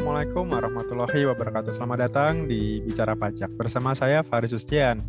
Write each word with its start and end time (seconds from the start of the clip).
Assalamualaikum 0.00 0.48
warahmatullahi 0.48 1.28
wabarakatuh. 1.28 1.76
Selamat 1.76 2.08
datang 2.08 2.48
di 2.48 2.80
Bicara 2.80 3.12
Pajak 3.12 3.52
bersama 3.52 3.92
saya 3.92 4.24
Faris 4.24 4.56
Ustian. 4.56 5.04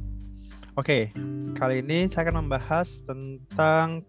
Oke, 0.75 1.15
kali 1.55 1.79
ini 1.79 2.11
saya 2.11 2.27
akan 2.27 2.43
membahas 2.43 2.99
tentang 3.07 4.03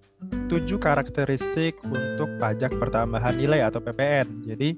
tujuh 0.51 0.83
karakteristik 0.83 1.79
untuk 1.87 2.27
pajak 2.43 2.75
pertambahan 2.83 3.39
nilai 3.39 3.63
atau 3.63 3.79
PPN. 3.79 4.43
Jadi, 4.43 4.75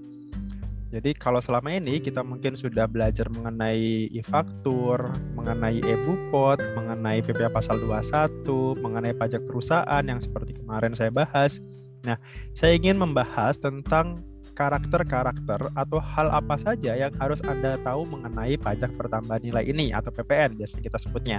jadi 0.92 1.16
kalau 1.16 1.40
selama 1.40 1.72
ini 1.72 1.96
kita 2.04 2.20
mungkin 2.20 2.52
sudah 2.52 2.84
belajar 2.84 3.24
mengenai 3.32 4.12
e-faktur, 4.12 5.08
mengenai 5.32 5.80
e-bupot, 5.80 6.60
mengenai 6.76 7.24
PPA 7.24 7.48
pasal 7.48 7.80
21, 7.80 8.76
mengenai 8.76 9.16
pajak 9.16 9.40
perusahaan 9.48 10.04
yang 10.04 10.20
seperti 10.20 10.52
kemarin 10.52 10.92
saya 10.92 11.08
bahas. 11.08 11.64
Nah, 12.04 12.20
saya 12.52 12.76
ingin 12.76 13.00
membahas 13.00 13.56
tentang 13.56 14.33
karakter-karakter 14.54 15.60
atau 15.74 15.98
hal 15.98 16.30
apa 16.30 16.54
saja 16.56 16.94
yang 16.94 17.12
harus 17.18 17.42
Anda 17.42 17.74
tahu 17.82 18.06
mengenai 18.06 18.54
pajak 18.56 18.94
pertambahan 18.94 19.42
nilai 19.42 19.66
ini 19.66 19.90
atau 19.90 20.14
PPN 20.14 20.54
biasanya 20.54 20.82
kita 20.86 20.98
sebutnya. 21.02 21.38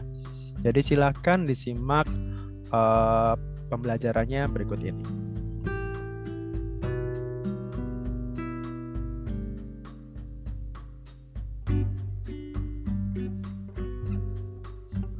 Jadi 0.59 0.79
silakan 0.83 1.47
disimak 1.47 2.05
uh, 2.75 3.39
pembelajarannya 3.71 4.45
berikut 4.51 4.79
ini. 4.83 5.03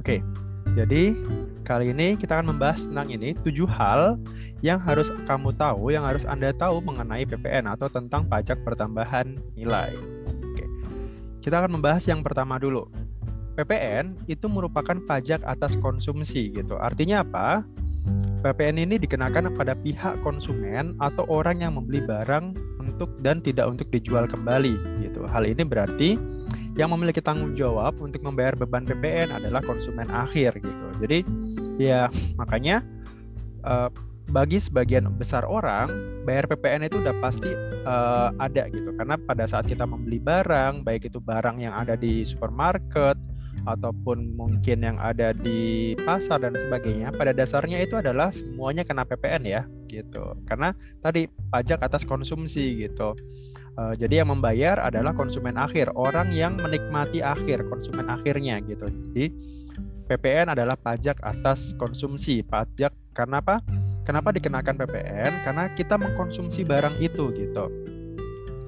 Oke, 0.06 0.22
jadi 0.78 1.18
kali 1.66 1.90
ini 1.90 2.14
kita 2.14 2.38
akan 2.38 2.54
membahas 2.54 2.86
tentang 2.86 3.10
ini 3.10 3.34
tujuh 3.42 3.66
hal 3.66 4.14
yang 4.64 4.80
harus 4.80 5.12
kamu 5.28 5.52
tahu, 5.52 5.92
yang 5.92 6.04
harus 6.08 6.24
Anda 6.24 6.52
tahu 6.52 6.80
mengenai 6.80 7.28
PPN 7.28 7.68
atau 7.68 7.92
tentang 7.92 8.24
pajak 8.24 8.64
pertambahan 8.64 9.36
nilai. 9.52 9.92
Oke. 10.52 10.64
Kita 11.44 11.60
akan 11.60 11.80
membahas 11.80 12.04
yang 12.08 12.24
pertama 12.24 12.56
dulu. 12.56 12.88
PPN 13.56 14.16
itu 14.28 14.48
merupakan 14.52 14.96
pajak 15.08 15.40
atas 15.44 15.76
konsumsi 15.80 16.52
gitu. 16.52 16.76
Artinya 16.76 17.24
apa? 17.24 17.64
PPN 18.44 18.84
ini 18.86 19.00
dikenakan 19.00 19.56
pada 19.56 19.74
pihak 19.74 20.20
konsumen 20.22 20.94
atau 21.02 21.26
orang 21.26 21.64
yang 21.64 21.74
membeli 21.74 22.04
barang 22.04 22.54
untuk 22.78 23.10
dan 23.24 23.42
tidak 23.42 23.66
untuk 23.66 23.88
dijual 23.90 24.28
kembali 24.28 25.02
gitu. 25.02 25.26
Hal 25.26 25.48
ini 25.48 25.66
berarti 25.66 26.14
yang 26.76 26.92
memiliki 26.92 27.24
tanggung 27.24 27.56
jawab 27.56 27.96
untuk 27.98 28.20
membayar 28.20 28.52
beban 28.54 28.84
PPN 28.84 29.32
adalah 29.32 29.64
konsumen 29.64 30.06
akhir 30.12 30.60
gitu. 30.60 30.86
Jadi 31.00 31.24
ya 31.80 32.12
makanya 32.36 32.84
uh, 33.64 33.88
bagi 34.26 34.58
sebagian 34.58 35.06
besar 35.14 35.46
orang 35.46 35.86
bayar 36.26 36.50
PPN 36.50 36.90
itu 36.90 36.98
udah 36.98 37.14
pasti 37.22 37.50
uh, 37.86 38.34
ada 38.42 38.66
gitu. 38.68 38.90
Karena 38.98 39.14
pada 39.14 39.46
saat 39.46 39.70
kita 39.70 39.86
membeli 39.86 40.18
barang 40.18 40.82
baik 40.82 41.06
itu 41.06 41.22
barang 41.22 41.62
yang 41.62 41.74
ada 41.74 41.94
di 41.94 42.26
supermarket 42.26 43.14
ataupun 43.64 44.36
mungkin 44.36 44.84
yang 44.84 44.98
ada 45.00 45.32
di 45.32 45.94
pasar 46.04 46.44
dan 46.44 46.54
sebagainya 46.54 47.10
pada 47.14 47.32
dasarnya 47.32 47.82
itu 47.82 47.96
adalah 47.96 48.28
semuanya 48.28 48.84
kena 48.84 49.06
PPN 49.06 49.42
ya 49.46 49.62
gitu. 49.86 50.34
Karena 50.44 50.74
tadi 51.00 51.30
pajak 51.30 51.82
atas 51.82 52.02
konsumsi 52.02 52.82
gitu. 52.86 53.14
Uh, 53.76 53.92
jadi 53.92 54.24
yang 54.24 54.32
membayar 54.32 54.80
adalah 54.80 55.12
konsumen 55.12 55.54
akhir 55.60 55.92
orang 55.94 56.32
yang 56.32 56.56
menikmati 56.56 57.20
akhir 57.20 57.68
konsumen 57.70 58.08
akhirnya 58.08 58.58
gitu. 58.64 58.88
Jadi 58.88 59.30
PPN 60.06 60.54
adalah 60.54 60.78
pajak 60.78 61.18
atas 61.20 61.74
konsumsi 61.74 62.40
pajak 62.46 62.94
karena 63.10 63.42
apa 63.42 63.58
Kenapa 64.06 64.30
dikenakan 64.30 64.78
PPN? 64.78 65.42
Karena 65.42 65.66
kita 65.74 65.98
mengkonsumsi 65.98 66.62
barang 66.62 67.02
itu 67.02 67.34
gitu. 67.34 67.66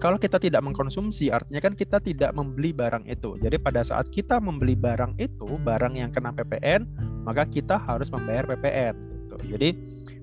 Kalau 0.02 0.18
kita 0.18 0.38
tidak 0.42 0.62
mengkonsumsi, 0.66 1.30
artinya 1.30 1.62
kan 1.62 1.78
kita 1.78 2.02
tidak 2.02 2.34
membeli 2.34 2.74
barang 2.74 3.06
itu. 3.06 3.38
Jadi 3.38 3.58
pada 3.58 3.86
saat 3.86 4.10
kita 4.10 4.42
membeli 4.42 4.74
barang 4.74 5.14
itu, 5.18 5.46
barang 5.46 5.94
yang 5.94 6.10
kena 6.10 6.34
PPN, 6.34 6.86
maka 7.22 7.46
kita 7.46 7.78
harus 7.78 8.10
membayar 8.10 8.46
PPN. 8.50 8.94
Gitu. 8.98 9.36
Jadi 9.54 9.68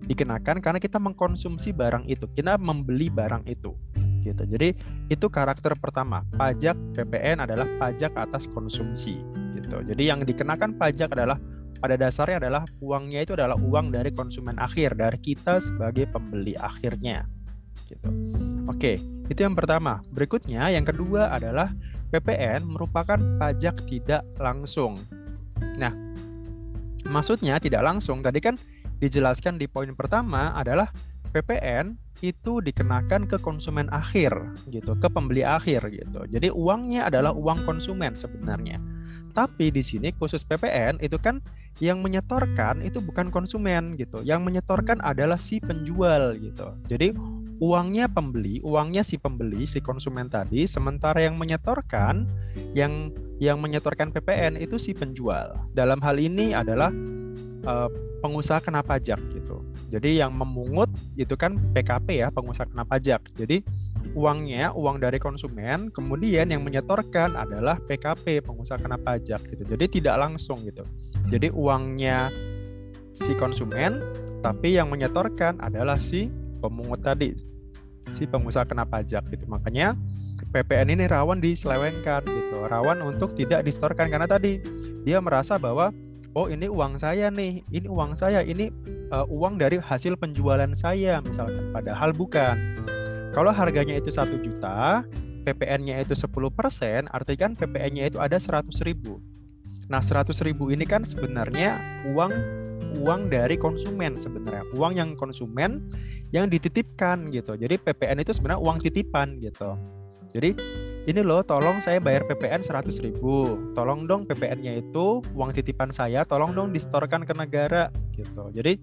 dikenakan 0.03 0.59
karena 0.59 0.79
kita 0.79 0.99
mengkonsumsi 0.99 1.71
barang 1.71 2.11
itu, 2.11 2.27
kita 2.35 2.59
membeli 2.59 3.07
barang 3.07 3.47
itu. 3.47 3.71
Gitu. 4.23 4.43
Jadi 4.47 4.75
itu 5.07 5.27
karakter 5.31 5.75
pertama. 5.79 6.27
Pajak 6.35 6.75
PPN 6.95 7.43
adalah 7.43 7.67
pajak 7.79 8.15
atas 8.19 8.47
konsumsi. 8.51 9.19
Gitu. 9.59 9.75
Jadi 9.91 10.03
yang 10.07 10.23
dikenakan 10.23 10.75
pajak 10.75 11.11
adalah 11.15 11.39
pada 11.79 11.95
dasarnya 11.99 12.41
adalah 12.41 12.63
uangnya 12.79 13.23
itu 13.23 13.33
adalah 13.35 13.59
uang 13.59 13.91
dari 13.91 14.11
konsumen 14.15 14.55
akhir 14.57 14.95
dari 14.95 15.19
kita 15.19 15.59
sebagai 15.59 16.07
pembeli 16.09 16.55
akhirnya 16.57 17.27
gitu. 17.87 18.09
Oke, 18.65 18.97
itu 19.29 19.39
yang 19.39 19.53
pertama. 19.53 20.01
Berikutnya 20.13 20.71
yang 20.73 20.87
kedua 20.87 21.29
adalah 21.29 21.69
PPN 22.09 22.65
merupakan 22.65 23.19
pajak 23.37 23.85
tidak 23.85 24.23
langsung. 24.41 24.97
Nah, 25.77 25.93
maksudnya 27.05 27.59
tidak 27.61 27.85
langsung 27.85 28.23
tadi 28.25 28.41
kan 28.41 28.55
dijelaskan 28.97 29.59
di 29.59 29.67
poin 29.69 29.91
pertama 29.93 30.55
adalah 30.55 30.89
PPN 31.35 31.99
itu 32.23 32.63
dikenakan 32.63 33.27
ke 33.27 33.35
konsumen 33.43 33.91
akhir 33.91 34.31
gitu, 34.71 34.95
ke 34.95 35.07
pembeli 35.11 35.43
akhir 35.43 35.83
gitu. 35.91 36.23
Jadi 36.31 36.47
uangnya 36.47 37.11
adalah 37.11 37.35
uang 37.35 37.67
konsumen 37.67 38.15
sebenarnya. 38.15 38.79
Tapi 39.35 39.67
di 39.67 39.83
sini 39.83 40.15
khusus 40.15 40.47
PPN 40.47 41.03
itu 41.03 41.19
kan 41.19 41.43
yang 41.83 41.99
menyetorkan 41.99 42.79
itu 42.87 43.03
bukan 43.03 43.27
konsumen 43.27 43.99
gitu. 43.99 44.23
Yang 44.23 44.47
menyetorkan 44.47 45.03
adalah 45.03 45.35
si 45.35 45.59
penjual 45.59 46.39
gitu. 46.39 46.71
Jadi 46.87 47.11
uangnya 47.59 48.07
pembeli, 48.07 48.63
uangnya 48.63 49.03
si 49.03 49.19
pembeli, 49.19 49.67
si 49.67 49.83
konsumen 49.83 50.31
tadi, 50.31 50.67
sementara 50.67 51.23
yang 51.23 51.35
menyetorkan 51.35 52.27
yang 52.71 53.11
yang 53.43 53.59
menyetorkan 53.59 54.15
PPN 54.15 54.55
itu 54.55 54.79
si 54.79 54.95
penjual. 54.95 55.55
Dalam 55.75 55.99
hal 55.99 56.15
ini 56.15 56.55
adalah 56.55 56.91
uh, 57.67 57.91
pengusaha 58.23 58.63
kena 58.63 58.79
pajak 58.79 59.19
gitu. 59.35 59.59
Jadi 59.91 60.23
yang 60.23 60.31
memungut 60.31 60.87
itu 61.19 61.35
kan 61.35 61.59
PKP 61.75 62.23
ya, 62.23 62.27
pengusaha 62.31 62.67
kena 62.67 62.87
pajak. 62.87 63.19
Jadi 63.35 63.63
uangnya 64.13 64.75
uang 64.75 65.01
dari 65.01 65.17
konsumen, 65.17 65.89
kemudian 65.89 66.51
yang 66.51 66.61
menyetorkan 66.61 67.33
adalah 67.33 67.81
PKP 67.81 68.45
pengusaha 68.45 68.77
kena 68.77 68.99
pajak 68.99 69.41
gitu. 69.49 69.63
Jadi 69.65 69.99
tidak 69.99 70.15
langsung 70.21 70.61
gitu. 70.61 70.85
Jadi 71.31 71.49
uangnya 71.49 72.29
si 73.15 73.33
konsumen, 73.33 74.03
tapi 74.45 74.77
yang 74.77 74.91
menyetorkan 74.91 75.57
adalah 75.63 75.97
si 75.97 76.29
pemungut 76.61 77.01
tadi, 77.01 77.33
si 78.11 78.29
pengusaha 78.29 78.67
kena 78.67 78.85
pajak 78.85 79.25
gitu. 79.33 79.49
Makanya 79.49 79.97
PPN 80.51 80.93
ini 80.93 81.07
rawan 81.07 81.39
diselewengkan 81.39 82.27
gitu, 82.27 82.67
rawan 82.67 83.01
untuk 83.01 83.33
tidak 83.33 83.63
disetorkan 83.63 84.11
karena 84.11 84.27
tadi 84.27 84.59
dia 85.07 85.19
merasa 85.23 85.55
bahwa 85.55 85.95
oh 86.35 86.51
ini 86.51 86.67
uang 86.67 86.99
saya 86.99 87.31
nih, 87.31 87.63
ini 87.71 87.87
uang 87.87 88.13
saya, 88.13 88.43
ini 88.43 88.67
uh, 89.09 89.23
uang 89.31 89.55
dari 89.55 89.79
hasil 89.79 90.19
penjualan 90.19 90.69
saya 90.75 91.23
misalkan, 91.23 91.71
padahal 91.71 92.11
bukan. 92.11 92.55
Kalau 93.35 93.51
harganya 93.51 93.99
itu 93.99 94.07
satu 94.15 94.39
juta, 94.39 95.03
PPN-nya 95.43 95.99
itu 95.99 96.15
10%, 96.15 97.11
artinya 97.11 97.39
kan 97.43 97.51
PPN-nya 97.59 98.07
itu 98.07 98.17
ada 98.23 98.39
100 98.39 98.71
ribu. 98.87 99.19
Nah 99.91 99.99
100 99.99 100.31
ribu 100.47 100.71
ini 100.71 100.87
kan 100.87 101.03
sebenarnya 101.03 101.75
uang 102.15 102.31
uang 103.03 103.27
dari 103.27 103.59
konsumen 103.59 104.15
sebenarnya. 104.15 104.63
Uang 104.79 104.95
yang 104.95 105.19
konsumen 105.19 105.83
yang 106.31 106.47
dititipkan 106.47 107.27
gitu. 107.27 107.59
Jadi 107.59 107.75
PPN 107.75 108.23
itu 108.23 108.31
sebenarnya 108.31 108.63
uang 108.63 108.79
titipan 108.79 109.35
gitu. 109.43 109.75
Jadi 110.31 110.55
ini 111.05 111.21
loh 111.21 111.43
tolong 111.43 111.83
saya 111.83 111.99
bayar 111.99 112.23
PPN 112.25 112.63
100 112.63 112.87
ribu. 113.03 113.59
Tolong 113.75 114.07
dong 114.07 114.23
PPN-nya 114.25 114.79
itu 114.79 115.19
uang 115.35 115.51
titipan 115.51 115.91
saya 115.91 116.23
tolong 116.23 116.55
dong 116.55 116.71
distorkan 116.71 117.27
ke 117.27 117.35
negara 117.35 117.91
gitu. 118.15 118.47
Jadi 118.55 118.79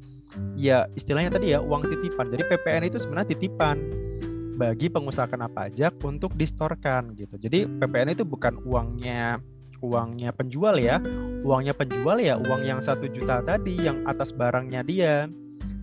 ya 0.60 0.84
istilahnya 0.92 1.32
tadi 1.32 1.56
ya 1.56 1.58
uang 1.64 1.88
titipan. 1.88 2.28
Jadi 2.28 2.44
PPN 2.52 2.92
itu 2.92 3.00
sebenarnya 3.00 3.32
titipan 3.32 4.11
bagi 4.62 4.86
pengusaha 4.86 5.26
kena 5.26 5.50
pajak 5.50 5.98
untuk 6.06 6.38
distorkan 6.38 7.18
gitu. 7.18 7.34
Jadi 7.34 7.66
PPN 7.66 8.14
itu 8.14 8.22
bukan 8.22 8.62
uangnya 8.62 9.42
uangnya 9.82 10.30
penjual 10.30 10.78
ya. 10.78 11.02
Uangnya 11.42 11.74
penjual 11.74 12.22
ya 12.22 12.38
uang 12.38 12.62
yang 12.62 12.78
satu 12.78 13.10
juta 13.10 13.42
tadi 13.42 13.74
yang 13.82 14.06
atas 14.06 14.30
barangnya 14.30 14.86
dia. 14.86 15.26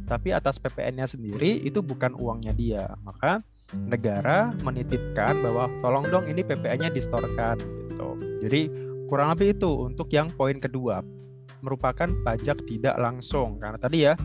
Tapi 0.07 0.31
atas 0.31 0.63
PPN-nya 0.63 1.11
sendiri 1.11 1.59
itu 1.59 1.83
bukan 1.83 2.15
uangnya 2.15 2.55
dia. 2.55 2.95
Maka 3.03 3.43
negara 3.75 4.55
menitipkan 4.63 5.43
bahwa 5.43 5.67
tolong 5.83 6.07
dong 6.07 6.25
ini 6.31 6.39
PPN-nya 6.39 6.87
distorkan 6.95 7.59
gitu. 7.59 8.15
Jadi 8.47 8.71
kurang 9.11 9.35
lebih 9.35 9.59
itu 9.59 9.91
untuk 9.91 10.07
yang 10.15 10.31
poin 10.31 10.55
kedua 10.55 11.03
merupakan 11.59 12.07
pajak 12.23 12.63
tidak 12.63 12.95
langsung 12.95 13.59
karena 13.59 13.75
tadi 13.75 14.07
ya 14.07 14.15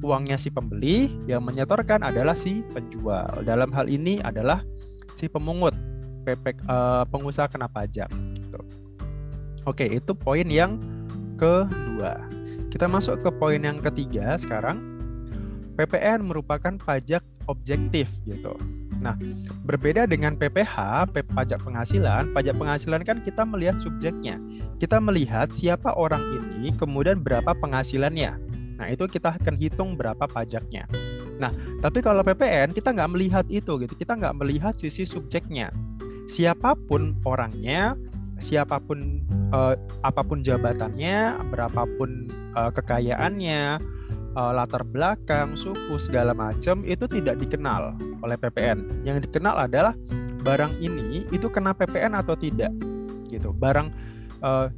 uangnya 0.00 0.36
si 0.40 0.48
pembeli, 0.48 1.12
yang 1.28 1.44
menyetorkan 1.44 2.04
adalah 2.04 2.36
si 2.36 2.64
penjual. 2.72 3.44
Dalam 3.44 3.70
hal 3.72 3.86
ini 3.88 4.20
adalah 4.20 4.64
si 5.12 5.28
pemungut, 5.28 5.76
pepek 6.24 6.60
uh, 6.68 7.04
pengusaha 7.08 7.48
kena 7.48 7.68
pajak. 7.68 8.08
Gitu. 8.36 8.60
Oke, 9.68 9.84
itu 9.86 10.12
poin 10.16 10.48
yang 10.48 10.80
kedua. 11.36 12.16
Kita 12.72 12.86
masuk 12.86 13.20
ke 13.20 13.30
poin 13.34 13.60
yang 13.60 13.82
ketiga 13.82 14.36
sekarang. 14.40 14.80
PPN 15.76 16.28
merupakan 16.28 16.76
pajak 16.76 17.24
objektif 17.48 18.08
gitu. 18.28 18.52
Nah, 19.00 19.16
berbeda 19.64 20.04
dengan 20.04 20.36
PPH, 20.36 21.08
pajak 21.32 21.64
penghasilan, 21.64 22.36
pajak 22.36 22.52
penghasilan 22.52 23.00
kan 23.00 23.24
kita 23.24 23.48
melihat 23.48 23.80
subjeknya. 23.80 24.36
Kita 24.76 25.00
melihat 25.00 25.48
siapa 25.48 25.96
orang 25.96 26.20
ini, 26.36 26.68
kemudian 26.76 27.24
berapa 27.24 27.56
penghasilannya. 27.56 28.49
Nah, 28.80 28.88
itu 28.88 29.04
kita 29.04 29.36
akan 29.36 29.60
hitung 29.60 29.92
berapa 29.92 30.24
pajaknya. 30.24 30.88
Nah, 31.36 31.52
tapi 31.84 32.00
kalau 32.00 32.24
PPN 32.24 32.72
kita 32.72 32.96
nggak 32.96 33.10
melihat 33.12 33.44
itu 33.52 33.76
gitu. 33.80 33.92
Kita 33.92 34.16
nggak 34.16 34.40
melihat 34.40 34.72
sisi 34.80 35.04
subjeknya. 35.04 35.68
Siapa 36.24 36.72
pun 36.88 37.12
orangnya, 37.28 37.92
siapa 38.40 38.80
pun 38.80 39.20
uh, 39.52 39.76
apa 40.00 40.24
pun 40.24 40.40
jabatannya, 40.40 41.44
berapapun 41.52 42.28
uh, 42.56 42.72
kekayaannya, 42.72 43.76
uh, 44.32 44.52
latar 44.56 44.84
belakang, 44.84 45.56
suku 45.60 46.00
segala 46.00 46.32
macam 46.32 46.80
itu 46.88 47.04
tidak 47.04 47.36
dikenal 47.36 47.96
oleh 48.24 48.36
PPN. 48.40 49.04
Yang 49.04 49.28
dikenal 49.28 49.68
adalah 49.68 49.92
barang 50.40 50.76
ini 50.80 51.28
itu 51.32 51.52
kena 51.52 51.76
PPN 51.76 52.16
atau 52.16 52.32
tidak 52.32 52.72
gitu. 53.28 53.52
Barang 53.52 53.92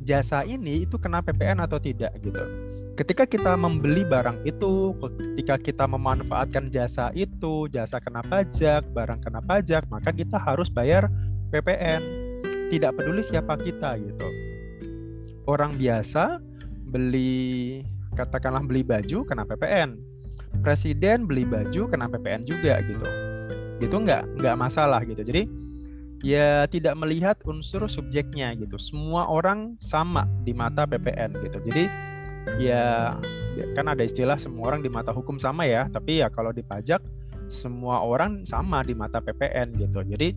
jasa 0.03 0.43
ini 0.43 0.83
itu 0.83 0.99
kena 0.99 1.23
PPN 1.23 1.63
atau 1.63 1.79
tidak 1.79 2.11
gitu. 2.19 2.72
Ketika 2.93 3.25
kita 3.25 3.57
membeli 3.57 4.05
barang 4.05 4.45
itu, 4.45 4.93
ketika 5.01 5.57
kita 5.57 5.85
memanfaatkan 5.89 6.69
jasa 6.69 7.09
itu, 7.17 7.67
jasa 7.73 7.97
kena 7.99 8.21
pajak, 8.21 8.85
barang 8.93 9.21
kena 9.25 9.41
pajak, 9.41 9.89
maka 9.89 10.13
kita 10.13 10.37
harus 10.37 10.69
bayar 10.69 11.09
PPN. 11.49 12.03
Tidak 12.69 12.93
peduli 12.93 13.25
siapa 13.25 13.57
kita 13.57 13.97
gitu. 13.97 14.29
Orang 15.49 15.77
biasa 15.81 16.41
beli 16.93 17.81
katakanlah 18.13 18.61
beli 18.61 18.85
baju 18.85 19.25
kena 19.25 19.49
PPN 19.49 20.13
presiden 20.61 21.25
beli 21.25 21.49
baju 21.49 21.89
kena 21.89 22.07
PPN 22.13 22.45
juga 22.45 22.85
gitu. 22.85 23.09
Itu 23.81 23.97
nggak? 23.97 24.39
Nggak 24.39 24.57
masalah 24.61 25.01
gitu. 25.09 25.25
Jadi 25.25 25.49
ya 26.21 26.69
tidak 26.69 26.95
melihat 27.01 27.41
unsur 27.49 27.89
subjeknya 27.89 28.53
gitu. 28.61 28.77
Semua 28.77 29.25
orang 29.27 29.81
sama 29.81 30.29
di 30.45 30.53
mata 30.53 30.85
PPN 30.85 31.33
gitu. 31.41 31.59
Jadi 31.73 31.89
ya, 32.59 33.15
ya 33.55 33.65
kan 33.77 33.87
ada 33.91 34.03
istilah 34.03 34.37
semua 34.37 34.73
orang 34.73 34.81
di 34.83 34.91
mata 34.91 35.15
hukum 35.15 35.37
sama 35.39 35.65
ya 35.69 35.87
tapi 35.89 36.21
ya 36.25 36.29
kalau 36.33 36.51
di 36.51 36.65
pajak 36.65 37.03
semua 37.53 38.01
orang 38.01 38.49
sama 38.49 38.81
di 38.81 38.97
mata 38.97 39.21
PPN 39.21 39.77
gitu. 39.77 40.01
Jadi 40.01 40.33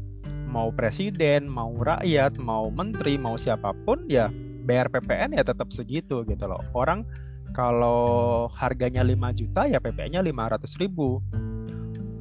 mau 0.51 0.69
presiden 0.75 1.47
mau 1.47 1.71
rakyat 1.71 2.37
mau 2.43 2.67
menteri 2.67 3.15
mau 3.15 3.39
siapa 3.39 3.71
pun 3.87 4.03
ya 4.11 4.27
bayar 4.67 4.91
PPN 4.91 5.39
ya 5.39 5.43
tetap 5.47 5.71
segitu 5.71 6.27
gitu 6.27 6.45
loh. 6.45 6.59
Orang 6.75 7.07
kalau 7.55 8.51
harganya 8.51 8.99
5 8.99 9.15
juta 9.31 9.63
ya 9.63 9.79
PPN-nya 9.79 10.19
500 10.19 10.81
ribu. 10.83 11.23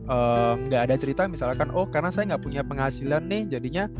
Nggak 0.07 0.81
uh, 0.81 0.87
ada 0.87 0.95
cerita 0.95 1.27
misalkan 1.27 1.75
oh 1.75 1.91
karena 1.91 2.15
saya 2.15 2.35
nggak 2.35 2.45
punya 2.47 2.63
penghasilan 2.63 3.25
nih 3.27 3.43
jadinya 3.51 3.91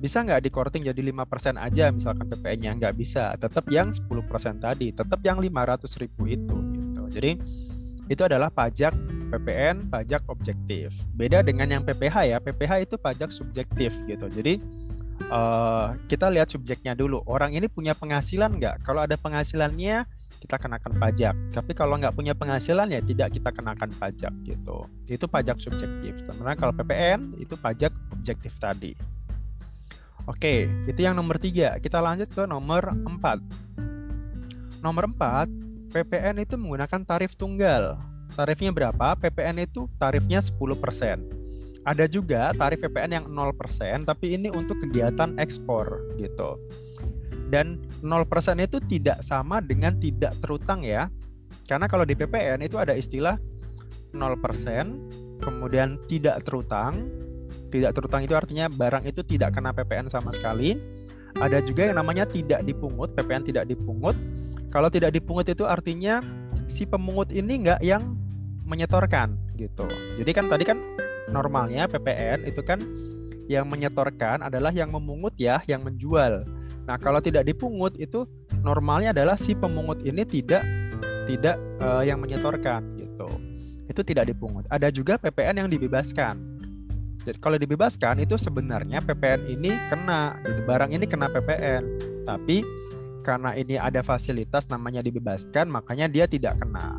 bisa 0.00 0.24
nggak 0.24 0.40
di 0.40 0.50
korting 0.50 0.82
jadi 0.88 0.96
5% 0.96 1.60
aja 1.60 1.92
misalkan 1.92 2.26
PPN-nya 2.26 2.70
nggak 2.80 2.94
bisa 2.96 3.36
tetap 3.36 3.68
yang 3.68 3.92
10% 3.92 4.00
tadi 4.58 4.96
tetap 4.96 5.20
yang 5.20 5.38
500 5.38 6.00
ribu 6.00 6.22
itu 6.24 6.56
gitu 6.72 7.02
jadi 7.12 7.36
itu 8.10 8.22
adalah 8.26 8.48
pajak 8.50 8.96
PPN 9.30 9.92
pajak 9.92 10.24
objektif 10.32 10.90
beda 11.14 11.44
dengan 11.44 11.68
yang 11.68 11.82
PPH 11.84 12.16
ya 12.26 12.38
PPH 12.40 12.72
itu 12.88 12.96
pajak 12.96 13.30
subjektif 13.30 13.94
gitu 14.08 14.26
jadi 14.26 14.56
uh, 15.28 15.94
kita 16.08 16.32
lihat 16.32 16.48
subjeknya 16.48 16.96
dulu 16.96 17.20
orang 17.28 17.52
ini 17.52 17.68
punya 17.68 17.92
penghasilan 17.92 18.56
nggak 18.56 18.82
kalau 18.82 19.04
ada 19.04 19.14
penghasilannya 19.20 20.08
kita 20.38 20.56
kenakan 20.56 20.94
pajak. 20.94 21.34
Tapi 21.50 21.72
kalau 21.74 21.98
nggak 21.98 22.14
punya 22.14 22.38
penghasilan 22.38 22.88
ya 22.94 23.02
tidak 23.02 23.34
kita 23.34 23.50
kenakan 23.50 23.90
pajak 23.98 24.32
gitu. 24.46 24.86
Itu 25.10 25.26
pajak 25.26 25.58
subjektif. 25.58 26.22
Sebenarnya 26.22 26.58
kalau 26.58 26.72
PPN 26.72 27.34
itu 27.42 27.58
pajak 27.58 27.90
objektif 28.14 28.54
tadi. 28.62 28.94
Oke, 30.28 30.68
itu 30.88 31.00
yang 31.00 31.16
nomor 31.16 31.40
tiga. 31.40 31.80
Kita 31.80 32.00
lanjut 32.00 32.28
ke 32.32 32.44
nomor 32.44 32.92
empat. 32.92 33.40
Nomor 34.84 35.08
empat, 35.08 35.48
PPN 35.92 36.44
itu 36.44 36.56
menggunakan 36.56 37.00
tarif 37.04 37.36
tunggal. 37.36 38.00
Tarifnya 38.32 38.70
berapa? 38.72 39.16
PPN 39.18 39.64
itu 39.64 39.88
tarifnya 39.96 40.40
10%. 40.40 41.84
Ada 41.84 42.04
juga 42.08 42.52
tarif 42.52 42.80
PPN 42.84 43.10
yang 43.20 43.26
0%, 43.26 44.04
tapi 44.04 44.36
ini 44.36 44.52
untuk 44.52 44.76
kegiatan 44.84 45.36
ekspor 45.40 46.14
gitu 46.20 46.60
dan 47.50 47.82
0% 48.00 48.62
itu 48.62 48.78
tidak 48.86 49.18
sama 49.26 49.58
dengan 49.58 49.98
tidak 49.98 50.38
terutang 50.38 50.86
ya. 50.86 51.10
Karena 51.66 51.90
kalau 51.90 52.06
di 52.06 52.14
PPN 52.14 52.62
itu 52.62 52.78
ada 52.78 52.94
istilah 52.94 53.36
0%, 54.14 55.42
kemudian 55.42 55.98
tidak 56.06 56.46
terutang. 56.46 57.10
Tidak 57.70 57.94
terutang 57.94 58.26
itu 58.26 58.34
artinya 58.34 58.66
barang 58.66 59.06
itu 59.06 59.22
tidak 59.22 59.54
kena 59.54 59.70
PPN 59.70 60.10
sama 60.10 60.34
sekali. 60.34 60.74
Ada 61.38 61.62
juga 61.62 61.86
yang 61.86 62.02
namanya 62.02 62.26
tidak 62.26 62.66
dipungut, 62.66 63.14
PPN 63.14 63.46
tidak 63.46 63.70
dipungut. 63.70 64.18
Kalau 64.74 64.90
tidak 64.90 65.14
dipungut 65.14 65.46
itu 65.46 65.62
artinya 65.62 66.18
si 66.66 66.82
pemungut 66.86 67.30
ini 67.30 67.66
nggak 67.66 67.80
yang 67.82 68.18
menyetorkan 68.66 69.38
gitu. 69.54 69.86
Jadi 70.18 70.30
kan 70.34 70.46
tadi 70.50 70.66
kan 70.66 70.78
normalnya 71.30 71.86
PPN 71.86 72.46
itu 72.46 72.62
kan 72.62 72.82
yang 73.50 73.66
menyetorkan 73.66 74.46
adalah 74.46 74.70
yang 74.70 74.94
memungut 74.94 75.34
ya, 75.38 75.58
yang 75.66 75.82
menjual. 75.82 76.46
Nah, 76.86 76.96
kalau 76.98 77.18
tidak 77.22 77.46
dipungut 77.46 77.94
itu 77.98 78.26
normalnya 78.62 79.14
adalah 79.14 79.34
si 79.38 79.54
pemungut 79.54 80.02
ini 80.06 80.22
tidak 80.22 80.62
tidak 81.26 81.58
uh, 81.82 82.02
yang 82.02 82.18
menyetorkan 82.18 82.82
gitu. 82.98 83.30
Itu 83.90 84.02
tidak 84.06 84.30
dipungut. 84.30 84.66
Ada 84.70 84.90
juga 84.94 85.18
PPN 85.18 85.66
yang 85.66 85.68
dibebaskan. 85.70 86.38
Jadi 87.20 87.38
kalau 87.38 87.60
dibebaskan 87.60 88.24
itu 88.24 88.40
sebenarnya 88.40 89.04
PPN 89.04 89.46
ini 89.48 89.70
kena 89.92 90.40
gitu. 90.44 90.60
Barang 90.64 90.90
ini 90.90 91.04
kena 91.04 91.28
PPN. 91.28 91.82
Tapi 92.24 92.64
karena 93.20 93.52
ini 93.52 93.76
ada 93.76 94.00
fasilitas 94.00 94.64
namanya 94.72 95.04
dibebaskan, 95.04 95.68
makanya 95.68 96.08
dia 96.08 96.24
tidak 96.24 96.56
kena. 96.56 96.96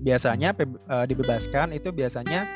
Biasanya 0.00 0.56
uh, 0.90 1.06
dibebaskan 1.06 1.76
itu 1.76 1.92
biasanya 1.94 2.46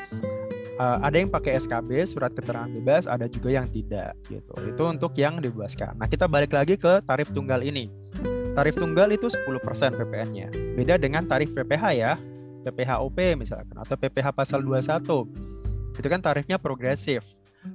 uh, 0.79 0.97
ada 1.01 1.15
yang 1.19 1.31
pakai 1.31 1.55
SKB 1.59 2.03
surat 2.07 2.31
keterangan 2.35 2.67
bebas 2.67 3.07
ada 3.07 3.27
juga 3.29 3.51
yang 3.51 3.67
tidak 3.69 4.15
gitu 4.27 4.53
itu 4.63 4.83
untuk 4.83 5.11
yang 5.15 5.39
dibebaskan 5.39 5.95
nah 5.95 6.07
kita 6.07 6.27
balik 6.27 6.51
lagi 6.51 6.75
ke 6.75 7.01
tarif 7.03 7.31
tunggal 7.31 7.63
ini 7.63 7.87
tarif 8.55 8.75
tunggal 8.79 9.11
itu 9.11 9.27
10% 9.27 9.99
PPN-nya 9.99 10.47
beda 10.75 10.95
dengan 10.99 11.23
tarif 11.27 11.51
PPH 11.51 11.85
ya 11.95 12.13
PPH 12.65 12.91
OP 13.03 13.17
misalkan 13.37 13.75
atau 13.77 13.95
PPH 13.95 14.33
pasal 14.33 14.63
21 14.63 15.54
itu 15.97 16.07
kan 16.07 16.21
tarifnya 16.21 16.59
progresif 16.59 17.23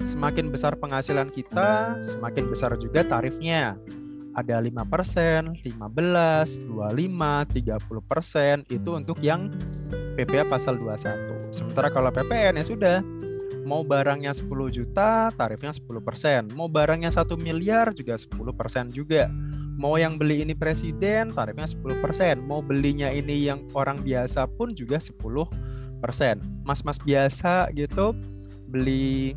semakin 0.06 0.54
besar 0.54 0.78
penghasilan 0.78 1.34
kita 1.34 1.98
semakin 1.98 2.46
besar 2.46 2.78
juga 2.78 3.02
tarifnya 3.02 3.74
ada 4.30 4.62
5%, 4.62 5.58
15, 5.58 5.66
25, 5.66 7.50
30% 7.50 8.62
itu 8.70 8.90
untuk 8.94 9.18
yang 9.18 9.50
PPH 10.14 10.46
pasal 10.46 10.78
21. 10.78 11.50
Sementara 11.50 11.90
kalau 11.90 12.14
PPN 12.14 12.62
ya 12.62 12.64
sudah 12.64 12.96
mau 13.66 13.82
barangnya 13.82 14.30
10 14.30 14.46
juta 14.70 15.34
tarifnya 15.34 15.74
10%, 15.74 16.54
mau 16.54 16.70
barangnya 16.70 17.10
1 17.10 17.34
miliar 17.38 17.90
juga 17.90 18.14
10% 18.14 18.94
juga. 18.94 19.26
Mau 19.80 19.96
yang 19.96 20.20
beli 20.20 20.44
ini 20.44 20.52
presiden 20.52 21.32
tarifnya 21.32 21.66
10%, 21.66 22.38
mau 22.44 22.60
belinya 22.60 23.08
ini 23.08 23.48
yang 23.48 23.64
orang 23.72 23.98
biasa 23.98 24.46
pun 24.46 24.76
juga 24.76 25.00
10%. 25.00 25.79
Mas-mas 26.64 26.98
biasa 27.00 27.70
gitu 27.76 28.16
beli 28.68 29.36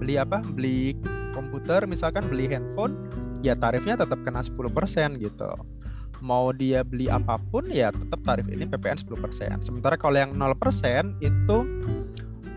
beli 0.00 0.18
apa? 0.18 0.42
Beli 0.42 0.98
komputer 1.34 1.86
misalkan 1.86 2.26
beli 2.30 2.46
handphone 2.46 2.94
ya 3.42 3.58
tarifnya 3.58 3.98
tetap 3.98 4.22
kena 4.22 4.40
10% 4.40 5.20
gitu 5.20 5.50
mau 6.24 6.48
dia 6.56 6.80
beli 6.80 7.12
apa 7.12 7.36
pun 7.52 7.68
ya 7.68 7.92
tetap 7.92 8.16
tarif 8.24 8.48
ini 8.48 8.64
PPN 8.64 8.96
10%. 8.96 9.60
Sementara 9.60 10.00
kalau 10.00 10.16
yang 10.16 10.32
0% 10.32 11.20
itu 11.20 11.56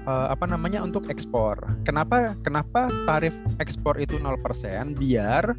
uh, 0.08 0.28
apa 0.32 0.48
namanya 0.48 0.80
untuk 0.80 1.12
ekspor. 1.12 1.60
Kenapa 1.84 2.34
kenapa 2.42 2.88
tarif 3.04 3.36
ekspor 3.60 4.00
itu 4.00 4.16
0%? 4.16 4.96
Biar 4.96 5.52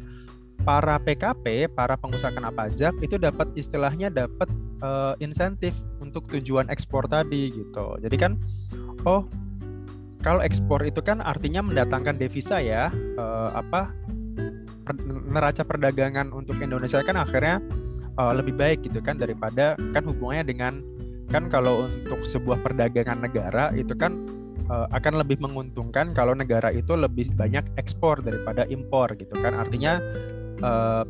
para 0.67 0.99
PKP, 0.99 1.71
para 1.71 1.95
pengusaha 1.95 2.31
kena 2.35 2.51
pajak 2.51 2.95
itu 2.99 3.15
dapat 3.15 3.51
istilahnya 3.55 4.11
dapat 4.11 4.49
uh, 4.83 5.15
insentif 5.23 5.75
untuk 6.03 6.27
tujuan 6.27 6.67
ekspor 6.67 7.07
tadi 7.07 7.51
gitu. 7.53 7.95
Jadi 7.99 8.15
kan 8.19 8.35
oh 9.07 9.23
kalau 10.19 10.43
ekspor 10.43 10.83
itu 10.83 10.99
kan 10.99 11.23
artinya 11.23 11.63
mendatangkan 11.63 12.19
devisa 12.19 12.59
ya, 12.59 12.91
uh, 13.15 13.55
apa 13.55 13.95
neraca 15.29 15.61
perdagangan 15.63 16.33
untuk 16.33 16.57
Indonesia 16.59 16.99
kan 17.05 17.15
akhirnya 17.15 17.61
uh, 18.17 18.33
lebih 18.35 18.57
baik 18.57 18.83
gitu 18.89 18.99
kan 18.99 19.15
daripada 19.15 19.77
kan 19.95 20.03
hubungannya 20.03 20.43
dengan 20.43 20.73
kan 21.29 21.45
kalau 21.45 21.85
untuk 21.85 22.25
sebuah 22.25 22.57
perdagangan 22.65 23.21
negara 23.21 23.69
itu 23.77 23.93
kan 23.93 24.17
akan 24.69 25.25
lebih 25.25 25.41
menguntungkan 25.41 26.13
kalau 26.13 26.37
negara 26.37 26.69
itu 26.69 26.93
lebih 26.93 27.33
banyak 27.33 27.65
ekspor 27.81 28.21
daripada 28.21 28.69
impor 28.69 29.09
gitu 29.17 29.33
kan 29.41 29.57
artinya 29.57 29.97
uh, 30.61 31.03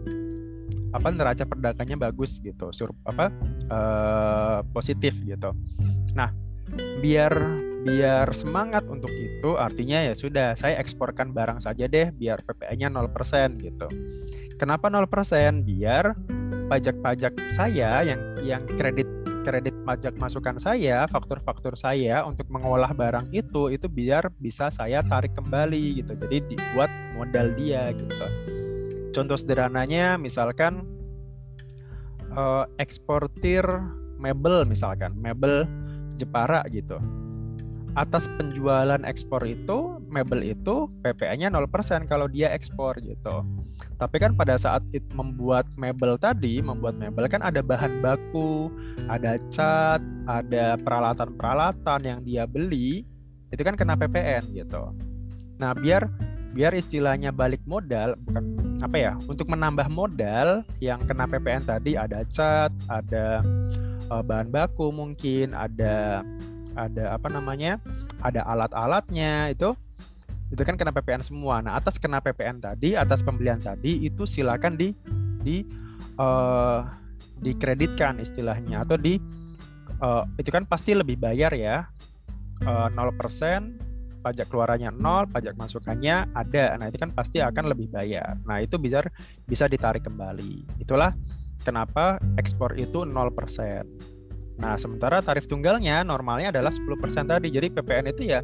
apa 0.89 1.07
neraca 1.13 1.45
perdagangnya 1.45 2.09
bagus 2.09 2.41
gitu 2.41 2.73
sur 2.73 2.89
apa 3.05 3.29
uh, 3.69 4.59
positif 4.73 5.13
gitu 5.21 5.53
nah 6.17 6.33
biar 7.01 7.33
biar 7.79 8.27
semangat 8.35 8.83
untuk 8.91 9.09
itu 9.15 9.55
artinya 9.55 10.03
ya 10.03 10.13
sudah 10.13 10.51
saya 10.53 10.75
eksporkan 10.83 11.31
barang 11.31 11.63
saja 11.63 11.87
deh 11.87 12.11
biar 12.11 12.43
PPN-nya 12.43 12.91
0% 12.91 13.55
gitu. 13.63 13.87
Kenapa 14.59 14.91
0%? 14.91 15.63
Biar 15.63 16.11
pajak-pajak 16.67 17.33
saya 17.55 18.03
yang 18.03 18.21
yang 18.43 18.63
kredit 18.67 19.07
kredit 19.47 19.71
pajak 19.87 20.19
masukan 20.19 20.59
saya, 20.59 21.07
faktur-faktur 21.07 21.79
saya 21.79 22.27
untuk 22.27 22.51
mengolah 22.51 22.91
barang 22.91 23.31
itu 23.31 23.71
itu 23.71 23.87
biar 23.87 24.27
bisa 24.35 24.67
saya 24.67 24.99
tarik 24.99 25.31
kembali 25.31 26.03
gitu. 26.03 26.11
Jadi 26.19 26.37
dibuat 26.51 26.91
modal 27.15 27.55
dia 27.55 27.95
gitu. 27.95 28.58
Contoh 29.11 29.37
sederhananya 29.37 30.15
misalkan 30.19 30.85
uh, 32.33 32.69
eksportir 32.77 33.65
mebel 34.19 34.65
misalkan, 34.67 35.15
mebel 35.17 35.65
Jepara 36.19 36.63
gitu 36.69 36.99
atas 37.97 38.29
penjualan 38.37 39.01
ekspor 39.05 39.41
itu 39.45 39.97
mebel 40.09 40.45
itu 40.45 40.89
PPN-nya 41.01 41.49
0% 41.49 42.05
kalau 42.05 42.29
dia 42.29 42.53
ekspor 42.53 42.97
gitu. 43.01 43.45
Tapi 43.97 44.15
kan 44.19 44.35
pada 44.35 44.55
saat 44.59 44.83
it 44.95 45.03
membuat 45.15 45.65
mebel 45.75 46.19
tadi, 46.19 46.63
membuat 46.63 46.95
mebel 46.99 47.25
kan 47.27 47.41
ada 47.41 47.59
bahan 47.63 47.99
baku, 48.03 48.69
ada 49.11 49.35
cat, 49.49 49.99
ada 50.27 50.79
peralatan-peralatan 50.79 51.99
yang 52.03 52.19
dia 52.23 52.43
beli, 52.47 53.03
itu 53.49 53.61
kan 53.65 53.75
kena 53.75 53.99
PPN 53.99 54.55
gitu. 54.55 54.95
Nah, 55.59 55.75
biar 55.75 56.07
biar 56.55 56.71
istilahnya 56.73 57.35
balik 57.35 57.61
modal 57.67 58.15
bukan 58.23 58.68
apa 58.79 58.95
ya, 58.95 59.13
untuk 59.27 59.51
menambah 59.51 59.87
modal 59.91 60.63
yang 60.79 60.99
kena 61.03 61.27
PPN 61.27 61.63
tadi 61.67 61.99
ada 61.99 62.23
cat, 62.31 62.71
ada 62.87 63.43
uh, 64.07 64.23
bahan 64.23 64.49
baku 64.49 64.89
mungkin, 64.89 65.51
ada 65.51 66.23
ada 66.77 67.15
apa 67.15 67.27
namanya 67.27 67.81
ada 68.23 68.45
alat-alatnya 68.47 69.51
itu 69.51 69.75
itu 70.49 70.61
kan 70.65 70.75
kena 70.79 70.89
PPN 70.89 71.21
semua. 71.21 71.61
Nah 71.61 71.77
atas 71.77 72.01
kena 72.01 72.23
PPN 72.23 72.63
tadi, 72.63 72.97
atas 72.97 73.21
pembelian 73.21 73.61
tadi 73.61 74.07
itu 74.07 74.25
silakan 74.25 74.79
di 74.79 74.95
di 75.43 75.63
uh, 76.17 76.83
dikreditkan 77.39 78.19
istilahnya 78.19 78.83
atau 78.83 78.99
di 78.99 79.19
uh, 80.03 80.23
itu 80.35 80.49
kan 80.51 80.67
pasti 80.67 80.91
lebih 80.91 81.15
bayar 81.19 81.55
ya 81.55 81.87
uh, 82.67 82.87
0% 82.91 83.88
pajak 84.19 84.51
keluarannya 84.51 84.91
nol, 84.93 85.25
pajak 85.31 85.55
masukannya 85.55 86.29
ada. 86.35 86.75
Nah, 86.77 86.91
itu 86.91 86.97
kan 86.99 87.11
pasti 87.11 87.39
akan 87.39 87.71
lebih 87.71 87.89
bayar. 87.91 88.37
Nah, 88.43 88.59
itu 88.59 88.75
bisa 88.75 89.03
bisa 89.47 89.65
ditarik 89.65 90.03
kembali. 90.05 90.79
Itulah 90.79 91.15
kenapa 91.63 92.19
ekspor 92.39 92.75
itu 92.75 93.03
0%. 93.03 93.87
Nah, 94.59 94.75
sementara 94.75 95.23
tarif 95.23 95.47
tunggalnya 95.47 96.03
normalnya 96.03 96.51
adalah 96.51 96.71
10% 96.71 97.31
tadi. 97.31 97.47
Jadi 97.47 97.67
PPN 97.71 98.11
itu 98.11 98.27
ya 98.27 98.43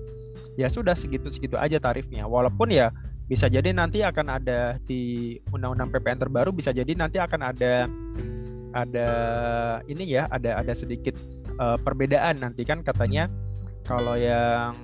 ya 0.56 0.68
sudah 0.72 0.96
segitu-segitu 0.96 1.60
aja 1.60 1.80
tarifnya. 1.80 2.24
Walaupun 2.24 2.72
ya 2.72 2.92
bisa 3.26 3.50
jadi 3.50 3.74
nanti 3.74 4.06
akan 4.06 4.28
ada 4.40 4.78
di 4.86 5.36
undang-undang 5.50 5.90
PPN 5.90 6.22
terbaru 6.22 6.54
bisa 6.54 6.70
jadi 6.70 6.94
nanti 6.94 7.18
akan 7.18 7.42
ada 7.42 7.90
ada 8.76 9.10
ini 9.88 10.04
ya, 10.14 10.28
ada 10.30 10.60
ada 10.62 10.74
sedikit 10.76 11.16
uh, 11.58 11.80
perbedaan 11.80 12.44
nanti 12.44 12.68
kan 12.68 12.84
katanya 12.84 13.32
kalau 13.88 14.20
yang 14.20 14.76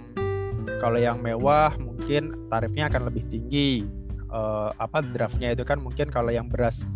kalau 0.79 0.97
yang 0.97 1.19
mewah 1.19 1.73
mungkin 1.77 2.47
tarifnya 2.49 2.89
akan 2.89 3.07
lebih 3.07 3.23
tinggi. 3.29 3.85
Uh, 4.31 4.71
apa 4.79 5.03
draftnya 5.03 5.51
itu 5.51 5.67
kan 5.67 5.75
mungkin 5.83 6.07
kalau 6.07 6.31
yang 6.31 6.47
beras 6.47 6.87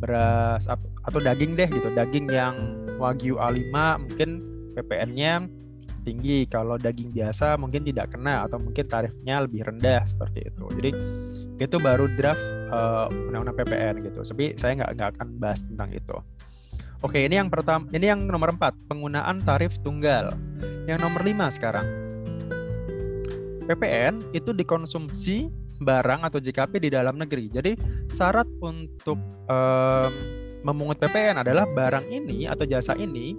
beras 0.00 0.64
atau 1.04 1.20
daging 1.20 1.54
deh 1.54 1.68
gitu. 1.68 1.88
Daging 1.92 2.26
yang 2.32 2.56
wagyu 2.96 3.36
A5 3.36 3.72
mungkin 4.00 4.28
PPN-nya 4.76 5.44
tinggi. 6.02 6.48
Kalau 6.48 6.80
daging 6.80 7.12
biasa 7.12 7.60
mungkin 7.60 7.84
tidak 7.84 8.16
kena 8.16 8.48
atau 8.48 8.56
mungkin 8.56 8.84
tarifnya 8.88 9.44
lebih 9.44 9.68
rendah 9.68 10.02
seperti 10.08 10.48
itu. 10.48 10.64
Jadi 10.80 10.90
itu 11.60 11.76
baru 11.76 12.08
draft 12.16 12.40
uh, 12.72 13.12
undang-undang 13.12 13.56
PPN 13.60 13.94
gitu. 14.08 14.24
Tapi 14.24 14.56
saya 14.56 14.80
nggak 14.80 14.90
nggak 14.96 15.10
akan 15.16 15.28
bahas 15.36 15.60
tentang 15.60 15.92
itu. 15.92 16.16
Oke 17.00 17.24
ini 17.24 17.40
yang 17.40 17.48
pertama 17.48 17.88
ini 17.96 18.12
yang 18.12 18.24
nomor 18.28 18.52
empat 18.52 18.76
penggunaan 18.88 19.40
tarif 19.44 19.76
tunggal. 19.80 20.32
Yang 20.88 20.98
nomor 21.00 21.20
lima 21.24 21.48
sekarang 21.52 22.09
PPN 23.70 24.34
itu 24.34 24.50
dikonsumsi 24.50 25.46
barang 25.80 26.26
atau 26.26 26.42
JKP 26.42 26.72
di 26.82 26.90
dalam 26.90 27.16
negeri. 27.16 27.46
Jadi 27.48 27.72
syarat 28.10 28.46
untuk 28.60 29.16
um, 29.48 30.12
memungut 30.60 31.00
PPN 31.00 31.40
adalah 31.40 31.64
barang 31.64 32.10
ini 32.12 32.44
atau 32.44 32.68
jasa 32.68 32.92
ini 33.00 33.32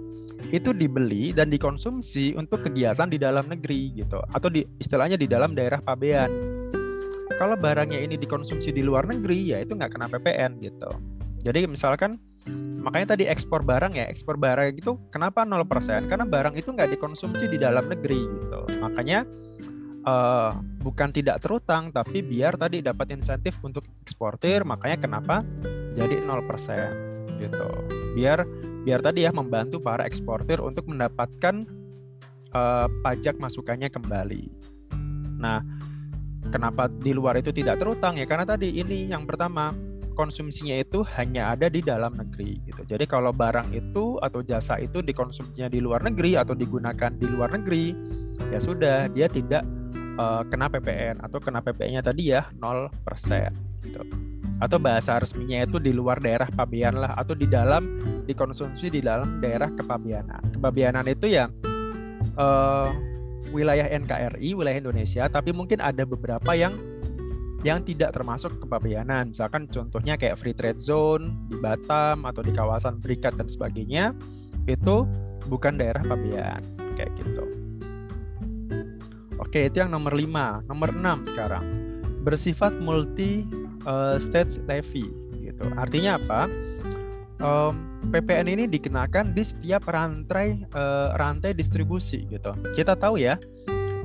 itu 0.50 0.74
dibeli 0.74 1.30
dan 1.30 1.52
dikonsumsi 1.52 2.34
untuk 2.34 2.66
kegiatan 2.66 3.06
di 3.06 3.14
dalam 3.14 3.46
negeri 3.46 3.94
gitu 3.94 4.18
atau 4.34 4.48
di 4.50 4.66
istilahnya 4.82 5.14
di 5.14 5.30
dalam 5.30 5.54
daerah 5.54 5.78
pabean. 5.78 6.30
Kalau 7.38 7.54
barangnya 7.54 8.02
ini 8.02 8.18
dikonsumsi 8.18 8.74
di 8.74 8.82
luar 8.82 9.06
negeri 9.06 9.54
ya 9.54 9.62
itu 9.62 9.78
nggak 9.78 9.94
kena 9.94 10.10
PPN 10.10 10.58
gitu. 10.58 10.90
Jadi 11.46 11.70
misalkan 11.70 12.18
makanya 12.82 13.14
tadi 13.14 13.30
ekspor 13.30 13.62
barang 13.62 13.94
ya 13.94 14.10
ekspor 14.10 14.34
barang 14.34 14.74
itu 14.74 14.98
kenapa 15.14 15.46
0% 15.46 16.10
karena 16.10 16.26
barang 16.26 16.58
itu 16.58 16.74
nggak 16.74 16.98
dikonsumsi 16.98 17.46
di 17.46 17.58
dalam 17.62 17.86
negeri 17.86 18.18
gitu. 18.18 18.60
Makanya 18.82 19.22
uh, 20.06 20.50
bukan 20.82 21.10
tidak 21.10 21.42
terutang 21.42 21.90
tapi 21.90 22.22
biar 22.22 22.58
tadi 22.58 22.82
dapat 22.82 23.14
insentif 23.14 23.58
untuk 23.62 23.86
eksportir 24.02 24.66
makanya 24.66 24.98
kenapa 25.02 25.46
jadi 25.92 26.22
0% 26.24 27.38
gitu. 27.42 27.68
Biar 28.14 28.44
biar 28.82 29.00
tadi 29.02 29.22
ya 29.22 29.30
membantu 29.30 29.78
para 29.78 30.06
eksportir 30.06 30.58
untuk 30.58 30.90
mendapatkan 30.90 31.66
uh, 32.54 32.86
pajak 33.02 33.38
masukannya 33.38 33.88
kembali. 33.90 34.44
Nah 35.38 35.62
kenapa 36.50 36.90
di 36.90 37.14
luar 37.14 37.38
itu 37.38 37.54
tidak 37.54 37.78
terutang 37.78 38.18
ya? 38.18 38.26
Karena 38.26 38.46
tadi 38.46 38.74
ini 38.74 39.10
yang 39.10 39.26
pertama 39.26 39.70
konsumsinya 40.12 40.76
itu 40.76 41.00
hanya 41.16 41.56
ada 41.56 41.72
di 41.72 41.80
dalam 41.80 42.12
negeri 42.12 42.60
gitu. 42.68 42.84
Jadi 42.84 43.04
kalau 43.08 43.32
barang 43.32 43.72
itu 43.72 44.20
atau 44.20 44.44
jasa 44.44 44.76
itu 44.78 45.00
dikonsumsinya 45.00 45.72
di 45.72 45.80
luar 45.80 46.04
negeri 46.04 46.36
atau 46.36 46.52
digunakan 46.52 47.10
di 47.16 47.26
luar 47.26 47.56
negeri, 47.56 47.96
ya 48.52 48.60
sudah 48.60 49.08
dia 49.08 49.26
tidak 49.32 49.64
uh, 50.18 50.42
kena 50.48 50.68
PPN 50.68 51.22
atau 51.22 51.38
kena 51.38 51.60
PPN-nya 51.64 52.02
tadi 52.04 52.32
ya 52.32 52.48
0% 52.56 52.92
gitu. 53.84 54.02
Atau 54.62 54.78
bahasa 54.78 55.18
resminya 55.18 55.66
itu 55.66 55.82
di 55.82 55.90
luar 55.90 56.22
daerah 56.22 56.46
pabean 56.46 56.94
lah 56.94 57.18
atau 57.18 57.34
di 57.34 57.50
dalam 57.50 57.98
dikonsumsi 58.26 58.94
di 58.94 59.00
dalam 59.02 59.42
daerah 59.42 59.68
kepabeanan. 59.74 60.54
Kepabeanan 60.54 61.06
itu 61.10 61.26
ya 61.34 61.50
uh, 62.38 62.88
wilayah 63.50 63.90
NKRI, 63.90 64.54
wilayah 64.54 64.78
Indonesia, 64.78 65.26
tapi 65.28 65.50
mungkin 65.50 65.82
ada 65.82 66.06
beberapa 66.06 66.54
yang 66.54 66.72
yang 67.62 67.82
tidak 67.86 68.14
termasuk 68.14 68.58
kepabeanan. 68.58 69.30
Misalkan 69.30 69.70
contohnya 69.70 70.18
kayak 70.18 70.38
free 70.38 70.54
trade 70.54 70.82
zone 70.82 71.46
di 71.46 71.58
Batam 71.58 72.26
atau 72.26 72.42
di 72.42 72.50
kawasan 72.50 72.98
Berikat 72.98 73.38
dan 73.38 73.46
sebagainya, 73.46 74.14
itu 74.66 75.06
bukan 75.46 75.78
daerah 75.78 76.02
pabean 76.02 76.62
kayak 76.98 77.10
gitu. 77.18 77.71
Oke, 79.52 79.68
itu 79.68 79.84
yang 79.84 79.92
nomor 79.92 80.16
5. 80.16 80.64
Nomor 80.64 80.96
6 80.96 81.28
sekarang. 81.28 81.60
Bersifat 82.24 82.72
multi 82.80 83.44
uh, 83.84 84.16
stage 84.16 84.56
levy 84.64 85.04
gitu. 85.44 85.68
Artinya 85.76 86.16
apa? 86.16 86.48
Um, 87.36 88.00
PPN 88.08 88.48
ini 88.48 88.64
dikenakan 88.64 89.36
di 89.36 89.44
setiap 89.44 89.92
rantai 89.92 90.56
uh, 90.72 91.12
rantai 91.20 91.52
distribusi 91.52 92.24
gitu. 92.32 92.48
Kita 92.72 92.96
tahu 92.96 93.20
ya, 93.20 93.36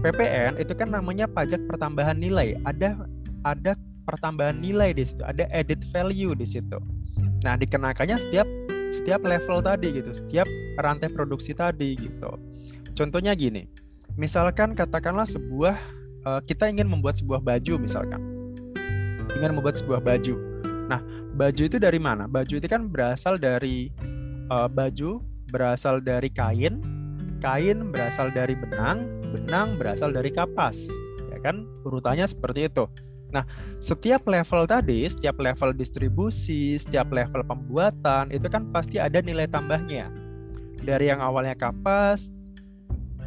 PPN 0.03 0.59
itu 0.59 0.75
kan 0.75 0.91
namanya 0.91 1.31
pajak 1.31 1.63
pertambahan 1.71 2.19
nilai. 2.19 2.59
Ada 2.67 3.07
ada 3.47 3.71
pertambahan 4.03 4.59
nilai 4.59 4.91
di 4.91 5.07
situ, 5.07 5.23
ada 5.23 5.47
added 5.55 5.79
value 5.95 6.35
di 6.35 6.43
situ. 6.43 6.75
Nah, 7.47 7.55
dikenakannya 7.55 8.19
setiap 8.19 8.51
setiap 8.91 9.23
level 9.23 9.63
tadi 9.63 9.95
gitu, 9.95 10.11
setiap 10.11 10.47
rantai 10.75 11.07
produksi 11.07 11.55
tadi 11.55 11.95
gitu. 11.95 12.35
Contohnya 12.99 13.31
gini, 13.31 13.86
misalkan 14.17 14.73
katakanlah 14.73 15.29
sebuah 15.29 15.77
uh, 16.25 16.41
kita 16.43 16.67
ingin 16.67 16.89
membuat 16.89 17.21
sebuah 17.21 17.39
baju 17.39 17.73
misalkan. 17.77 18.19
Ingin 19.37 19.53
membuat 19.53 19.77
sebuah 19.77 20.01
baju. 20.01 20.35
Nah 20.89 20.99
baju 21.37 21.61
itu 21.61 21.77
dari 21.77 22.01
mana? 22.01 22.25
Baju 22.25 22.57
itu 22.57 22.67
kan 22.67 22.89
berasal 22.89 23.37
dari 23.37 23.93
uh, 24.49 24.65
baju 24.65 25.21
berasal 25.53 26.03
dari 26.03 26.27
kain 26.27 26.83
kain 27.39 27.93
berasal 27.93 28.33
dari 28.33 28.57
benang 28.57 29.05
benang 29.31 29.77
berasal 29.77 30.09
dari 30.09 30.33
kapas 30.33 30.89
ya 31.31 31.37
kan? 31.39 31.69
Urutannya 31.85 32.25
seperti 32.25 32.67
itu. 32.67 32.89
Nah, 33.27 33.43
setiap 33.83 34.23
level 34.23 34.63
tadi, 34.63 35.03
setiap 35.03 35.35
level 35.43 35.75
distribusi, 35.75 36.79
setiap 36.79 37.11
level 37.11 37.43
pembuatan 37.43 38.31
itu 38.31 38.47
kan 38.47 38.71
pasti 38.71 39.03
ada 39.03 39.19
nilai 39.19 39.51
tambahnya. 39.51 40.07
Dari 40.79 41.11
yang 41.11 41.19
awalnya 41.19 41.51
kapas, 41.51 42.31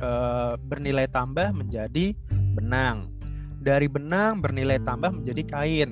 e, 0.01 0.11
bernilai 0.57 1.07
tambah 1.13 1.53
menjadi 1.53 2.17
benang. 2.57 3.13
Dari 3.61 3.87
benang 3.87 4.41
bernilai 4.41 4.81
tambah 4.81 5.13
menjadi 5.13 5.43
kain. 5.45 5.89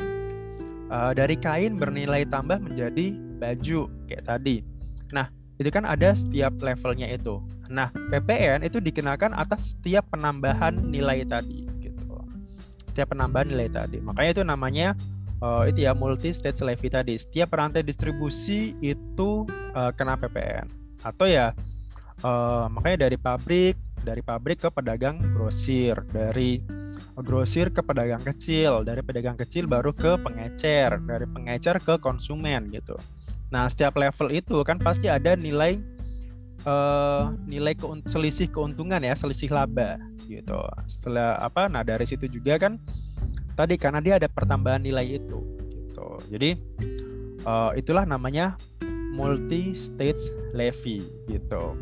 E, 0.88 0.96
dari 1.12 1.36
kain 1.36 1.76
bernilai 1.76 2.24
tambah 2.24 2.58
menjadi 2.58 3.12
baju 3.38 3.86
kayak 4.08 4.24
tadi. 4.26 4.64
Nah, 5.12 5.28
itu 5.60 5.68
kan 5.68 5.84
ada 5.84 6.16
setiap 6.16 6.56
levelnya 6.58 7.06
itu. 7.12 7.38
Nah, 7.68 7.92
PPN 7.92 8.64
itu 8.64 8.80
dikenakan 8.80 9.36
atas 9.36 9.76
setiap 9.76 10.08
penambahan 10.08 10.74
nilai 10.88 11.26
tadi 11.28 11.68
gitu. 11.82 12.18
Setiap 12.88 13.12
penambahan 13.12 13.52
nilai 13.52 13.68
tadi. 13.68 14.00
Makanya 14.00 14.30
itu 14.40 14.42
namanya 14.46 14.88
uh, 15.42 15.66
itu 15.66 15.86
ya 15.86 15.92
multi 15.92 16.30
stage 16.30 16.62
levy 16.62 16.88
tadi. 16.88 17.14
Setiap 17.18 17.54
rantai 17.54 17.82
distribusi 17.82 18.74
itu 18.80 19.44
uh, 19.74 19.90
kena 19.94 20.14
PPN. 20.18 20.66
Atau 21.02 21.26
ya 21.26 21.54
uh, 22.22 22.66
makanya 22.70 23.10
dari 23.10 23.16
pabrik, 23.18 23.74
dari 24.02 24.22
pabrik 24.22 24.62
ke 24.62 24.68
pedagang 24.70 25.18
grosir, 25.34 25.98
dari 26.10 26.62
grosir 27.22 27.70
ke 27.70 27.82
pedagang 27.82 28.22
kecil, 28.22 28.82
dari 28.86 29.02
pedagang 29.02 29.38
kecil 29.38 29.66
baru 29.66 29.94
ke 29.94 30.18
pengecer, 30.18 30.98
dari 31.02 31.26
pengecer 31.26 31.78
ke 31.82 31.98
konsumen 31.98 32.70
gitu. 32.70 32.94
Nah, 33.48 33.66
setiap 33.66 33.96
level 33.96 34.28
itu 34.34 34.60
kan 34.62 34.76
pasti 34.76 35.08
ada 35.08 35.32
nilai 35.34 35.80
uh, 36.68 37.32
nilai 37.48 37.72
keun 37.74 38.04
selisih 38.04 38.50
keuntungan 38.52 39.00
ya, 39.00 39.14
selisih 39.16 39.50
laba 39.50 39.96
gitu. 40.28 40.58
Setelah 40.84 41.40
apa? 41.40 41.66
Nah, 41.66 41.82
dari 41.86 42.04
situ 42.04 42.28
juga 42.28 42.60
kan 42.60 42.76
tadi 43.56 43.74
karena 43.80 43.98
dia 43.98 44.14
ada 44.20 44.28
pertambahan 44.28 44.84
nilai 44.84 45.18
itu 45.18 45.38
gitu. 45.72 46.08
Jadi 46.30 46.50
uh, 47.48 47.72
itulah 47.74 48.04
namanya 48.04 48.54
multi 49.16 49.74
stage 49.74 50.30
levy 50.54 51.02
gitu. 51.26 51.74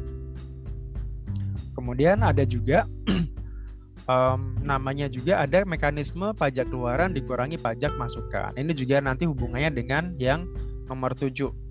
Kemudian 1.76 2.24
ada 2.24 2.42
juga 2.48 2.88
um, 4.10 4.56
namanya 4.64 5.12
juga 5.12 5.44
ada 5.44 5.62
mekanisme 5.68 6.32
pajak 6.32 6.72
keluaran 6.72 7.12
dikurangi 7.12 7.60
pajak 7.60 7.92
masukan. 8.00 8.56
Ini 8.56 8.72
juga 8.72 9.04
nanti 9.04 9.28
hubungannya 9.28 9.70
dengan 9.76 10.16
yang 10.16 10.48
nomor 10.88 11.12
7 11.12 11.66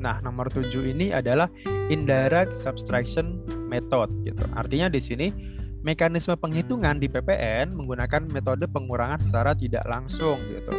Nah, 0.00 0.16
nomor 0.24 0.48
7 0.48 0.88
ini 0.88 1.12
adalah 1.12 1.46
indirect 1.92 2.56
subtraction 2.56 3.44
method 3.68 4.08
gitu. 4.24 4.42
Artinya 4.56 4.88
di 4.88 4.98
sini 4.98 5.28
mekanisme 5.84 6.32
penghitungan 6.40 6.96
di 6.96 7.06
PPN 7.06 7.76
menggunakan 7.76 8.24
metode 8.32 8.64
pengurangan 8.68 9.20
secara 9.20 9.52
tidak 9.52 9.84
langsung 9.84 10.40
gitu. 10.48 10.72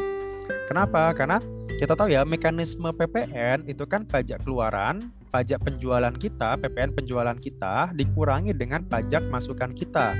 Kenapa? 0.65 1.13
Karena 1.13 1.37
kita 1.81 1.97
tahu 1.97 2.13
ya 2.13 2.21
mekanisme 2.21 2.93
PPN 2.93 3.65
itu 3.65 3.89
kan 3.89 4.05
pajak 4.05 4.45
keluaran, 4.45 5.01
pajak 5.33 5.65
penjualan 5.65 6.13
kita, 6.13 6.53
PPN 6.61 6.93
penjualan 6.93 7.33
kita 7.33 7.89
dikurangi 7.97 8.53
dengan 8.53 8.85
pajak 8.85 9.25
masukan 9.25 9.73
kita, 9.73 10.13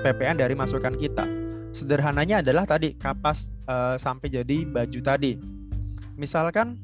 PPN 0.00 0.40
dari 0.40 0.56
masukan 0.56 0.96
kita. 0.96 1.20
Sederhananya 1.76 2.40
adalah 2.40 2.64
tadi 2.64 2.96
kapas 2.96 3.52
uh, 3.68 4.00
sampai 4.00 4.32
jadi 4.32 4.64
baju 4.64 5.00
tadi. 5.04 5.36
Misalkan 6.16 6.80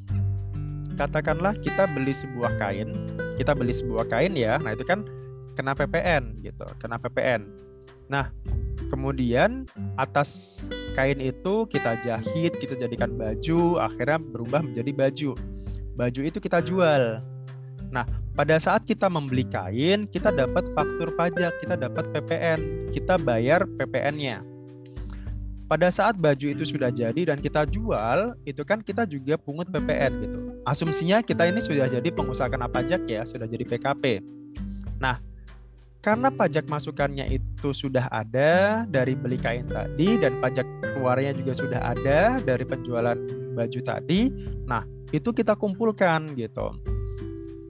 katakanlah 1.00 1.56
kita 1.56 1.88
beli 1.88 2.12
sebuah 2.12 2.52
kain, 2.60 3.08
kita 3.40 3.56
beli 3.56 3.72
sebuah 3.72 4.12
kain 4.12 4.36
ya, 4.36 4.60
nah 4.60 4.76
itu 4.76 4.84
kan 4.84 5.08
kena 5.56 5.72
PPN 5.72 6.44
gitu, 6.44 6.68
kena 6.76 7.00
PPN. 7.00 7.48
Nah, 8.12 8.28
kemudian 8.92 9.64
atas 9.96 10.60
kain 10.94 11.20
itu 11.20 11.64
kita 11.68 11.98
jahit, 12.04 12.52
kita 12.56 12.76
jadikan 12.76 13.14
baju, 13.16 13.82
akhirnya 13.82 14.18
berubah 14.20 14.60
menjadi 14.64 14.90
baju. 14.92 15.30
Baju 15.98 16.20
itu 16.22 16.38
kita 16.38 16.62
jual. 16.62 17.20
Nah, 17.88 18.04
pada 18.36 18.60
saat 18.60 18.84
kita 18.84 19.08
membeli 19.08 19.48
kain, 19.48 20.06
kita 20.06 20.30
dapat 20.30 20.68
faktur 20.76 21.10
pajak, 21.16 21.56
kita 21.60 21.74
dapat 21.74 22.04
PPN, 22.12 22.92
kita 22.92 23.16
bayar 23.18 23.64
PPN-nya 23.64 24.58
pada 25.68 25.92
saat 25.92 26.16
baju 26.16 26.48
itu 26.48 26.64
sudah 26.64 26.88
jadi 26.88 27.28
dan 27.28 27.44
kita 27.44 27.68
jual, 27.68 28.32
itu 28.48 28.64
kan 28.64 28.80
kita 28.80 29.04
juga 29.04 29.36
pungut 29.36 29.68
PPN 29.68 30.12
gitu. 30.24 30.38
Asumsinya 30.64 31.20
kita 31.20 31.44
ini 31.44 31.60
sudah 31.60 31.84
jadi 31.92 32.08
pengusaha 32.08 32.48
kena 32.48 32.72
pajak 32.72 33.04
ya, 33.04 33.28
sudah 33.28 33.44
jadi 33.44 33.68
PKP. 33.68 34.24
Nah, 34.96 35.20
karena 35.98 36.30
pajak 36.30 36.70
masukannya 36.70 37.26
itu 37.26 37.74
sudah 37.74 38.06
ada 38.08 38.84
dari 38.86 39.18
beli 39.18 39.34
kain 39.34 39.66
tadi 39.66 40.14
dan 40.22 40.38
pajak 40.38 40.64
keluarnya 40.94 41.34
juga 41.34 41.52
sudah 41.58 41.80
ada 41.82 42.38
dari 42.38 42.62
penjualan 42.62 43.18
baju 43.58 43.80
tadi. 43.82 44.30
Nah, 44.70 44.86
itu 45.10 45.34
kita 45.34 45.58
kumpulkan 45.58 46.38
gitu. 46.38 46.70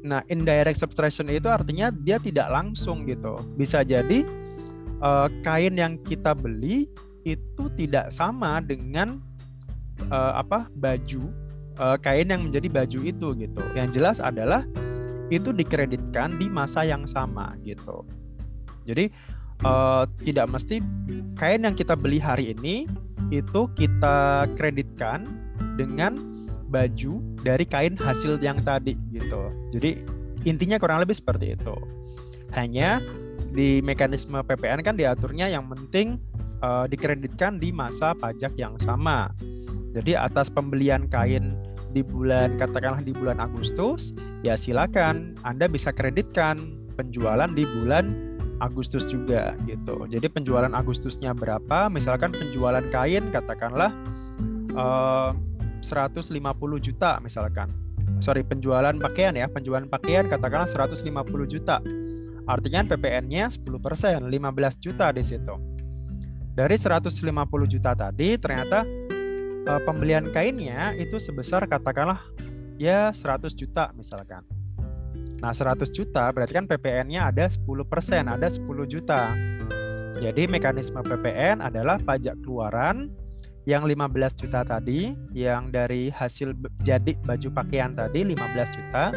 Nah, 0.04 0.20
indirect 0.28 0.76
subtraction 0.76 1.32
itu 1.32 1.48
artinya 1.48 1.88
dia 1.88 2.20
tidak 2.20 2.52
langsung 2.52 3.08
gitu. 3.08 3.40
Bisa 3.56 3.80
jadi 3.80 4.22
uh, 5.00 5.32
kain 5.40 5.74
yang 5.74 5.96
kita 6.04 6.36
beli 6.36 6.86
itu 7.24 7.64
tidak 7.80 8.12
sama 8.12 8.60
dengan 8.60 9.20
uh, 10.12 10.38
apa 10.38 10.68
baju 10.76 11.32
uh, 11.80 11.96
kain 11.96 12.28
yang 12.28 12.44
menjadi 12.44 12.68
baju 12.68 13.00
itu 13.08 13.28
gitu. 13.40 13.62
Yang 13.72 13.88
jelas 13.98 14.16
adalah 14.20 14.68
itu 15.28 15.52
dikreditkan 15.52 16.36
di 16.40 16.48
masa 16.48 16.84
yang 16.84 17.04
sama 17.04 17.56
gitu. 17.64 18.04
Jadi 18.88 19.12
uh, 19.64 20.08
tidak 20.24 20.48
mesti 20.48 20.80
kain 21.36 21.64
yang 21.64 21.76
kita 21.76 21.92
beli 21.94 22.16
hari 22.16 22.56
ini 22.56 22.88
itu 23.28 23.68
kita 23.76 24.48
kreditkan 24.56 25.28
dengan 25.76 26.16
baju 26.68 27.20
dari 27.40 27.64
kain 27.64 27.96
hasil 27.96 28.40
yang 28.40 28.60
tadi 28.60 28.96
gitu. 29.12 29.52
Jadi 29.72 30.00
intinya 30.44 30.76
kurang 30.80 31.04
lebih 31.04 31.16
seperti 31.16 31.56
itu. 31.56 31.76
Hanya 32.52 33.04
di 33.52 33.80
mekanisme 33.84 34.40
PPN 34.44 34.84
kan 34.84 34.96
diaturnya 34.96 35.48
yang 35.48 35.68
penting 35.68 36.20
uh, 36.60 36.84
dikreditkan 36.88 37.56
di 37.60 37.72
masa 37.72 38.12
pajak 38.16 38.52
yang 38.56 38.76
sama. 38.80 39.32
Jadi 39.96 40.14
atas 40.14 40.52
pembelian 40.52 41.08
kain 41.08 41.56
di 41.92 42.04
bulan 42.04 42.60
katakanlah 42.60 43.00
di 43.00 43.16
bulan 43.16 43.40
Agustus, 43.40 44.12
ya 44.44 44.54
silakan 44.54 45.36
Anda 45.42 45.66
bisa 45.66 45.92
kreditkan 45.92 46.60
penjualan 46.98 47.48
di 47.52 47.64
bulan 47.64 48.12
Agustus 48.58 49.06
juga 49.06 49.54
gitu. 49.70 50.04
Jadi 50.10 50.26
penjualan 50.26 50.70
Agustusnya 50.74 51.30
berapa? 51.32 51.86
Misalkan 51.88 52.34
penjualan 52.34 52.82
kain 52.90 53.30
katakanlah 53.30 53.94
uh, 54.74 55.30
eh, 55.30 55.82
150 55.82 56.34
juta 56.82 57.22
misalkan. 57.22 57.70
Sorry, 58.18 58.42
penjualan 58.42 58.98
pakaian 58.98 59.30
ya, 59.38 59.46
penjualan 59.46 59.86
pakaian 59.86 60.26
katakanlah 60.26 60.66
150 60.66 61.06
juta. 61.46 61.78
Artinya 62.48 62.82
PPN-nya 62.82 63.46
10%, 63.52 64.26
15 64.26 64.82
juta 64.82 65.06
di 65.14 65.22
situ. 65.22 65.54
Dari 66.58 66.74
150 66.74 67.22
juta 67.70 67.94
tadi 67.94 68.34
ternyata 68.34 68.82
uh, 69.66 69.80
pembelian 69.82 70.30
kainnya 70.30 70.94
itu 70.94 71.18
sebesar 71.18 71.66
katakanlah 71.66 72.22
ya 72.78 73.10
100 73.10 73.50
juta 73.56 73.90
misalkan. 73.96 74.46
Nah, 75.38 75.54
100 75.54 75.90
juta 75.94 76.30
berarti 76.34 76.52
kan 76.54 76.66
PPN-nya 76.66 77.30
ada 77.30 77.46
10%, 77.46 78.26
ada 78.26 78.46
10 78.50 78.86
juta. 78.90 79.34
Jadi 80.18 80.50
mekanisme 80.50 80.98
PPN 80.98 81.62
adalah 81.62 81.94
pajak 82.02 82.42
keluaran 82.42 83.14
yang 83.62 83.86
15 83.86 84.34
juta 84.34 84.66
tadi, 84.66 85.14
yang 85.30 85.70
dari 85.70 86.10
hasil 86.10 86.56
jadi 86.82 87.14
baju 87.22 87.48
pakaian 87.54 87.94
tadi 87.94 88.26
15 88.26 88.74
juta, 88.74 89.14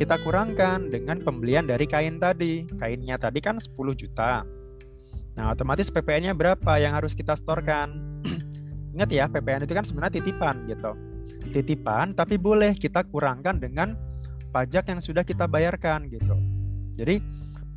kita 0.00 0.16
kurangkan 0.24 0.88
dengan 0.88 1.20
pembelian 1.20 1.68
dari 1.68 1.84
kain 1.84 2.16
tadi. 2.16 2.64
Kainnya 2.80 3.20
tadi 3.20 3.42
kan 3.44 3.60
10 3.60 3.92
juta. 3.92 4.46
Nah, 5.36 5.52
otomatis 5.52 5.92
PPN-nya 5.92 6.32
berapa 6.32 6.72
yang 6.80 6.96
harus 6.96 7.12
kita 7.12 7.36
storkan? 7.36 8.00
Ingat 8.96 9.08
ya, 9.10 9.24
PPN 9.30 9.64
itu 9.66 9.74
kan 9.76 9.86
sebenarnya 9.86 10.22
titipan 10.22 10.66
gitu. 10.66 10.92
Titipan, 11.50 12.12
tapi 12.14 12.36
boleh 12.36 12.74
kita 12.74 13.06
kurangkan 13.06 13.58
dengan 13.58 13.94
pajak 14.50 14.90
yang 14.90 14.98
sudah 14.98 15.22
kita 15.22 15.46
bayarkan 15.46 16.10
gitu. 16.10 16.34
Jadi, 16.98 17.22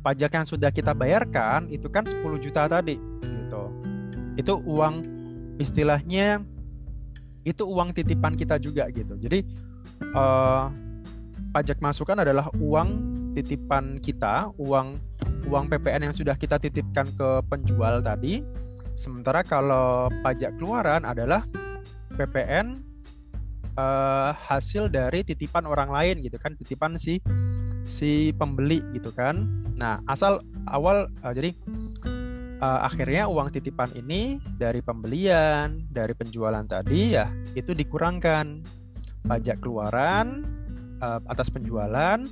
pajak 0.04 0.30
yang 0.36 0.46
sudah 0.46 0.68
kita 0.68 0.92
bayarkan 0.92 1.72
itu 1.72 1.88
kan 1.88 2.04
10 2.04 2.20
juta 2.36 2.68
tadi 2.68 3.00
gitu. 3.24 3.62
Itu 4.36 4.60
uang 4.68 5.00
istilahnya 5.56 6.44
itu 7.44 7.64
uang 7.64 7.96
titipan 7.96 8.36
kita 8.36 8.60
juga 8.60 8.88
gitu. 8.92 9.16
Jadi 9.16 9.44
uh, 10.12 10.68
pajak 11.56 11.80
masukan 11.80 12.20
adalah 12.20 12.52
uang 12.60 12.88
titipan 13.32 13.96
kita, 14.00 14.52
uang 14.60 14.96
uang 15.48 15.64
PPN 15.68 16.08
yang 16.10 16.14
sudah 16.16 16.36
kita 16.36 16.60
titipkan 16.60 17.08
ke 17.16 17.28
penjual 17.48 18.00
tadi. 18.04 18.44
Sementara 18.94 19.42
kalau 19.42 20.06
pajak 20.22 20.54
keluaran 20.58 21.02
adalah 21.02 21.42
PPN 22.14 22.78
uh, 23.74 23.82
eh, 23.82 24.30
hasil 24.46 24.86
dari 24.90 25.26
titipan 25.26 25.66
orang 25.66 25.90
lain 25.90 26.22
gitu 26.22 26.38
kan, 26.38 26.54
titipan 26.54 26.94
si 26.94 27.18
si 27.84 28.30
pembeli 28.34 28.80
gitu 28.94 29.10
kan. 29.10 29.46
Nah, 29.76 29.98
asal 30.06 30.40
awal 30.70 31.10
uh, 31.26 31.34
jadi 31.34 31.50
uh, 32.62 32.86
akhirnya 32.86 33.26
uang 33.26 33.50
titipan 33.50 33.90
ini 33.98 34.38
dari 34.56 34.78
pembelian, 34.78 35.84
dari 35.90 36.14
penjualan 36.14 36.64
tadi 36.64 37.18
ya 37.18 37.26
itu 37.58 37.74
dikurangkan 37.74 38.62
pajak 39.26 39.58
keluaran 39.58 40.46
uh, 41.02 41.18
atas 41.26 41.50
penjualan 41.50 42.22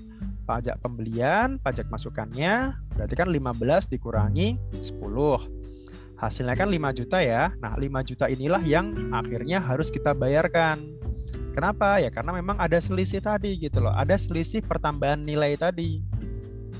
pajak 0.42 0.82
pembelian, 0.82 1.56
pajak 1.62 1.86
masukannya, 1.88 2.74
berarti 2.98 3.14
kan 3.14 3.30
15 3.30 3.94
dikurangi 3.94 4.58
10. 4.74 5.61
Hasilnya 6.22 6.54
kan 6.54 6.70
5 6.70 6.94
juta 6.94 7.18
ya. 7.18 7.50
Nah, 7.58 7.74
5 7.74 8.06
juta 8.06 8.30
inilah 8.30 8.62
yang 8.62 8.94
akhirnya 9.10 9.58
harus 9.58 9.90
kita 9.90 10.14
bayarkan. 10.14 10.78
Kenapa? 11.50 11.98
Ya 11.98 12.14
karena 12.14 12.30
memang 12.30 12.56
ada 12.62 12.78
selisih 12.78 13.18
tadi 13.18 13.58
gitu 13.58 13.82
loh. 13.82 13.90
Ada 13.90 14.14
selisih 14.14 14.62
pertambahan 14.62 15.18
nilai 15.18 15.58
tadi. 15.58 15.98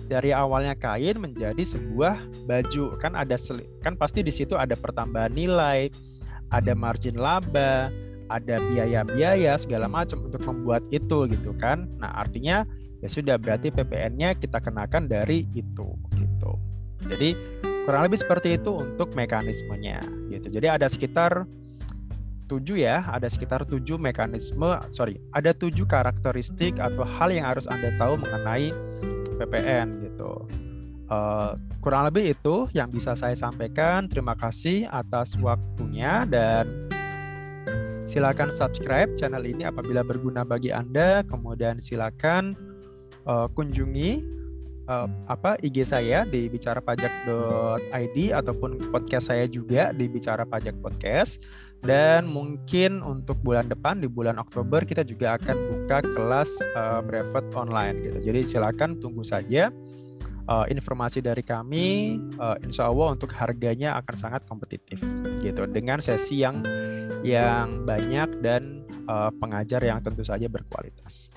dari 0.09 0.33
awalnya 0.33 0.77
kain 0.77 1.21
menjadi 1.21 1.63
sebuah 1.65 2.45
baju 2.49 2.97
kan 3.01 3.13
ada 3.17 3.37
kan 3.81 3.97
pasti 3.97 4.21
di 4.21 4.33
situ 4.33 4.57
ada 4.57 4.77
pertambahan 4.77 5.33
nilai 5.33 5.89
ada 6.53 6.73
margin 6.77 7.17
laba 7.17 7.89
ada 8.29 8.57
biaya-biaya 8.73 9.57
segala 9.61 9.89
macam 9.89 10.25
untuk 10.25 10.45
membuat 10.49 10.85
itu 10.93 11.29
gitu 11.29 11.57
kan 11.57 11.89
nah 12.01 12.13
artinya 12.17 12.65
ya 13.01 13.09
sudah 13.09 13.37
berarti 13.41 13.73
PPN-nya 13.73 14.37
kita 14.37 14.61
kenakan 14.61 15.09
dari 15.09 15.49
itu 15.57 15.97
gitu 16.17 16.53
jadi 17.09 17.37
kurang 17.85 18.07
lebih 18.07 18.19
seperti 18.23 18.59
itu 18.59 18.71
untuk 18.79 19.15
mekanismenya 19.19 20.01
gitu 20.31 20.49
jadi 20.53 20.79
ada 20.79 20.87
sekitar 20.87 21.47
tujuh 22.53 22.85
ya, 22.85 23.01
ada 23.09 23.25
sekitar 23.33 23.65
tujuh 23.65 23.97
mekanisme, 23.97 24.77
sorry, 24.93 25.17
ada 25.33 25.57
tujuh 25.57 25.89
karakteristik 25.89 26.77
atau 26.77 27.01
hal 27.01 27.33
yang 27.33 27.49
harus 27.49 27.65
Anda 27.65 27.97
tahu 27.97 28.21
mengenai 28.21 28.69
PPN 29.41 30.05
gitu. 30.05 30.45
Uh, 31.09 31.57
kurang 31.81 32.09
lebih 32.09 32.37
itu 32.37 32.69
yang 32.77 32.93
bisa 32.93 33.17
saya 33.17 33.33
sampaikan. 33.33 34.05
Terima 34.05 34.37
kasih 34.37 34.85
atas 34.89 35.37
waktunya 35.41 36.25
dan 36.29 36.69
silakan 38.05 38.53
subscribe 38.53 39.13
channel 39.17 39.45
ini 39.45 39.65
apabila 39.65 40.05
berguna 40.05 40.45
bagi 40.45 40.73
Anda. 40.73 41.25
Kemudian 41.25 41.81
silakan 41.81 42.53
uh, 43.25 43.49
kunjungi 43.53 44.42
uh, 44.89 45.09
apa 45.31 45.59
IG 45.63 45.87
saya 45.87 46.25
di 46.27 46.49
bicarapajak.id 46.51 48.17
ataupun 48.33 48.81
podcast 48.91 49.31
saya 49.31 49.47
juga 49.47 49.95
di 49.95 50.09
Bicara 50.09 50.43
Pajak 50.49 50.79
Podcast. 50.81 51.43
Dan 51.83 52.31
mungkin 52.31 53.03
untuk 53.03 53.43
bulan 53.43 53.67
depan 53.67 53.99
di 53.99 54.07
bulan 54.07 54.39
Oktober 54.39 54.87
kita 54.87 55.03
juga 55.03 55.35
akan 55.35 55.57
buka 55.67 55.99
kelas 56.07 56.51
uh, 56.79 57.03
brevet 57.03 57.47
online 57.59 57.99
gitu. 58.07 58.19
Jadi 58.31 58.41
silakan 58.47 59.03
tunggu 59.03 59.27
saja 59.27 59.75
uh, 60.47 60.67
informasi 60.71 61.19
dari 61.19 61.43
kami. 61.43 62.19
Uh, 62.39 62.55
insya 62.63 62.87
Allah 62.87 63.19
untuk 63.19 63.35
harganya 63.35 63.99
akan 63.99 64.15
sangat 64.15 64.47
kompetitif 64.47 65.03
gitu 65.43 65.67
dengan 65.67 65.99
sesi 65.99 66.47
yang 66.47 66.63
yang 67.23 67.87
banyak 67.87 68.43
dan 68.43 68.83
uh, 69.07 69.31
pengajar 69.39 69.83
yang 69.83 70.03
tentu 70.03 70.27
saja 70.27 70.47
berkualitas. 70.51 71.31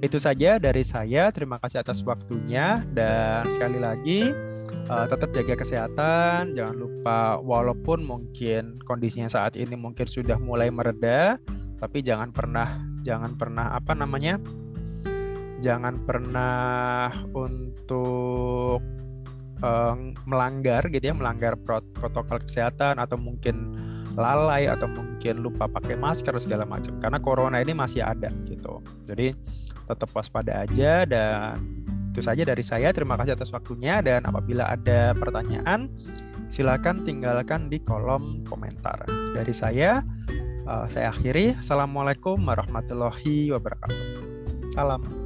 Itu 0.00 0.16
saja 0.16 0.56
dari 0.56 0.82
saya. 0.82 1.28
Terima 1.32 1.60
kasih 1.60 1.84
atas 1.84 2.00
waktunya 2.04 2.80
dan 2.92 3.44
sekali 3.52 3.78
lagi 3.80 4.32
uh, 4.90 5.06
tetap 5.06 5.30
jaga 5.34 5.54
kesehatan 5.58 6.54
jangan 6.54 6.76
lupa 6.76 7.38
walaupun 7.42 8.02
mungkin 8.02 8.78
kondisinya 8.82 9.30
saat 9.30 9.58
ini 9.58 9.74
mungkin 9.74 10.06
sudah 10.06 10.38
mulai 10.38 10.70
mereda 10.70 11.38
tapi 11.76 12.00
jangan 12.00 12.32
pernah 12.32 12.80
jangan 13.04 13.36
pernah 13.36 13.76
apa 13.76 13.92
namanya 13.92 14.40
jangan 15.60 16.00
pernah 16.04 17.12
untuk 17.32 18.80
uh, 19.60 19.96
melanggar 20.24 20.88
gitu 20.88 21.12
ya 21.12 21.14
melanggar 21.16 21.56
protokol 21.96 22.40
kesehatan 22.44 23.00
atau 23.00 23.16
mungkin 23.16 23.76
lalai 24.16 24.66
atau 24.66 24.88
mungkin 24.88 25.44
lupa 25.44 25.68
pakai 25.68 25.94
masker 25.94 26.34
segala 26.40 26.64
macam 26.64 26.96
karena 26.98 27.20
corona 27.20 27.60
ini 27.60 27.76
masih 27.76 28.00
ada 28.02 28.32
gitu 28.48 28.80
jadi 29.04 29.36
tetap 29.86 30.10
waspada 30.12 30.66
aja 30.66 31.06
dan 31.06 31.54
itu 32.16 32.24
saja 32.24 32.48
dari 32.48 32.64
saya. 32.64 32.96
Terima 32.96 33.20
kasih 33.20 33.36
atas 33.36 33.52
waktunya 33.52 34.00
dan 34.00 34.24
apabila 34.24 34.72
ada 34.72 35.12
pertanyaan 35.12 35.92
silakan 36.48 37.04
tinggalkan 37.04 37.68
di 37.68 37.76
kolom 37.84 38.40
komentar. 38.48 39.04
Dari 39.36 39.52
saya 39.52 40.00
uh, 40.64 40.88
saya 40.88 41.12
akhiri. 41.12 41.60
Assalamualaikum 41.60 42.40
warahmatullahi 42.40 43.52
wabarakatuh. 43.52 44.00
Salam. 44.72 45.25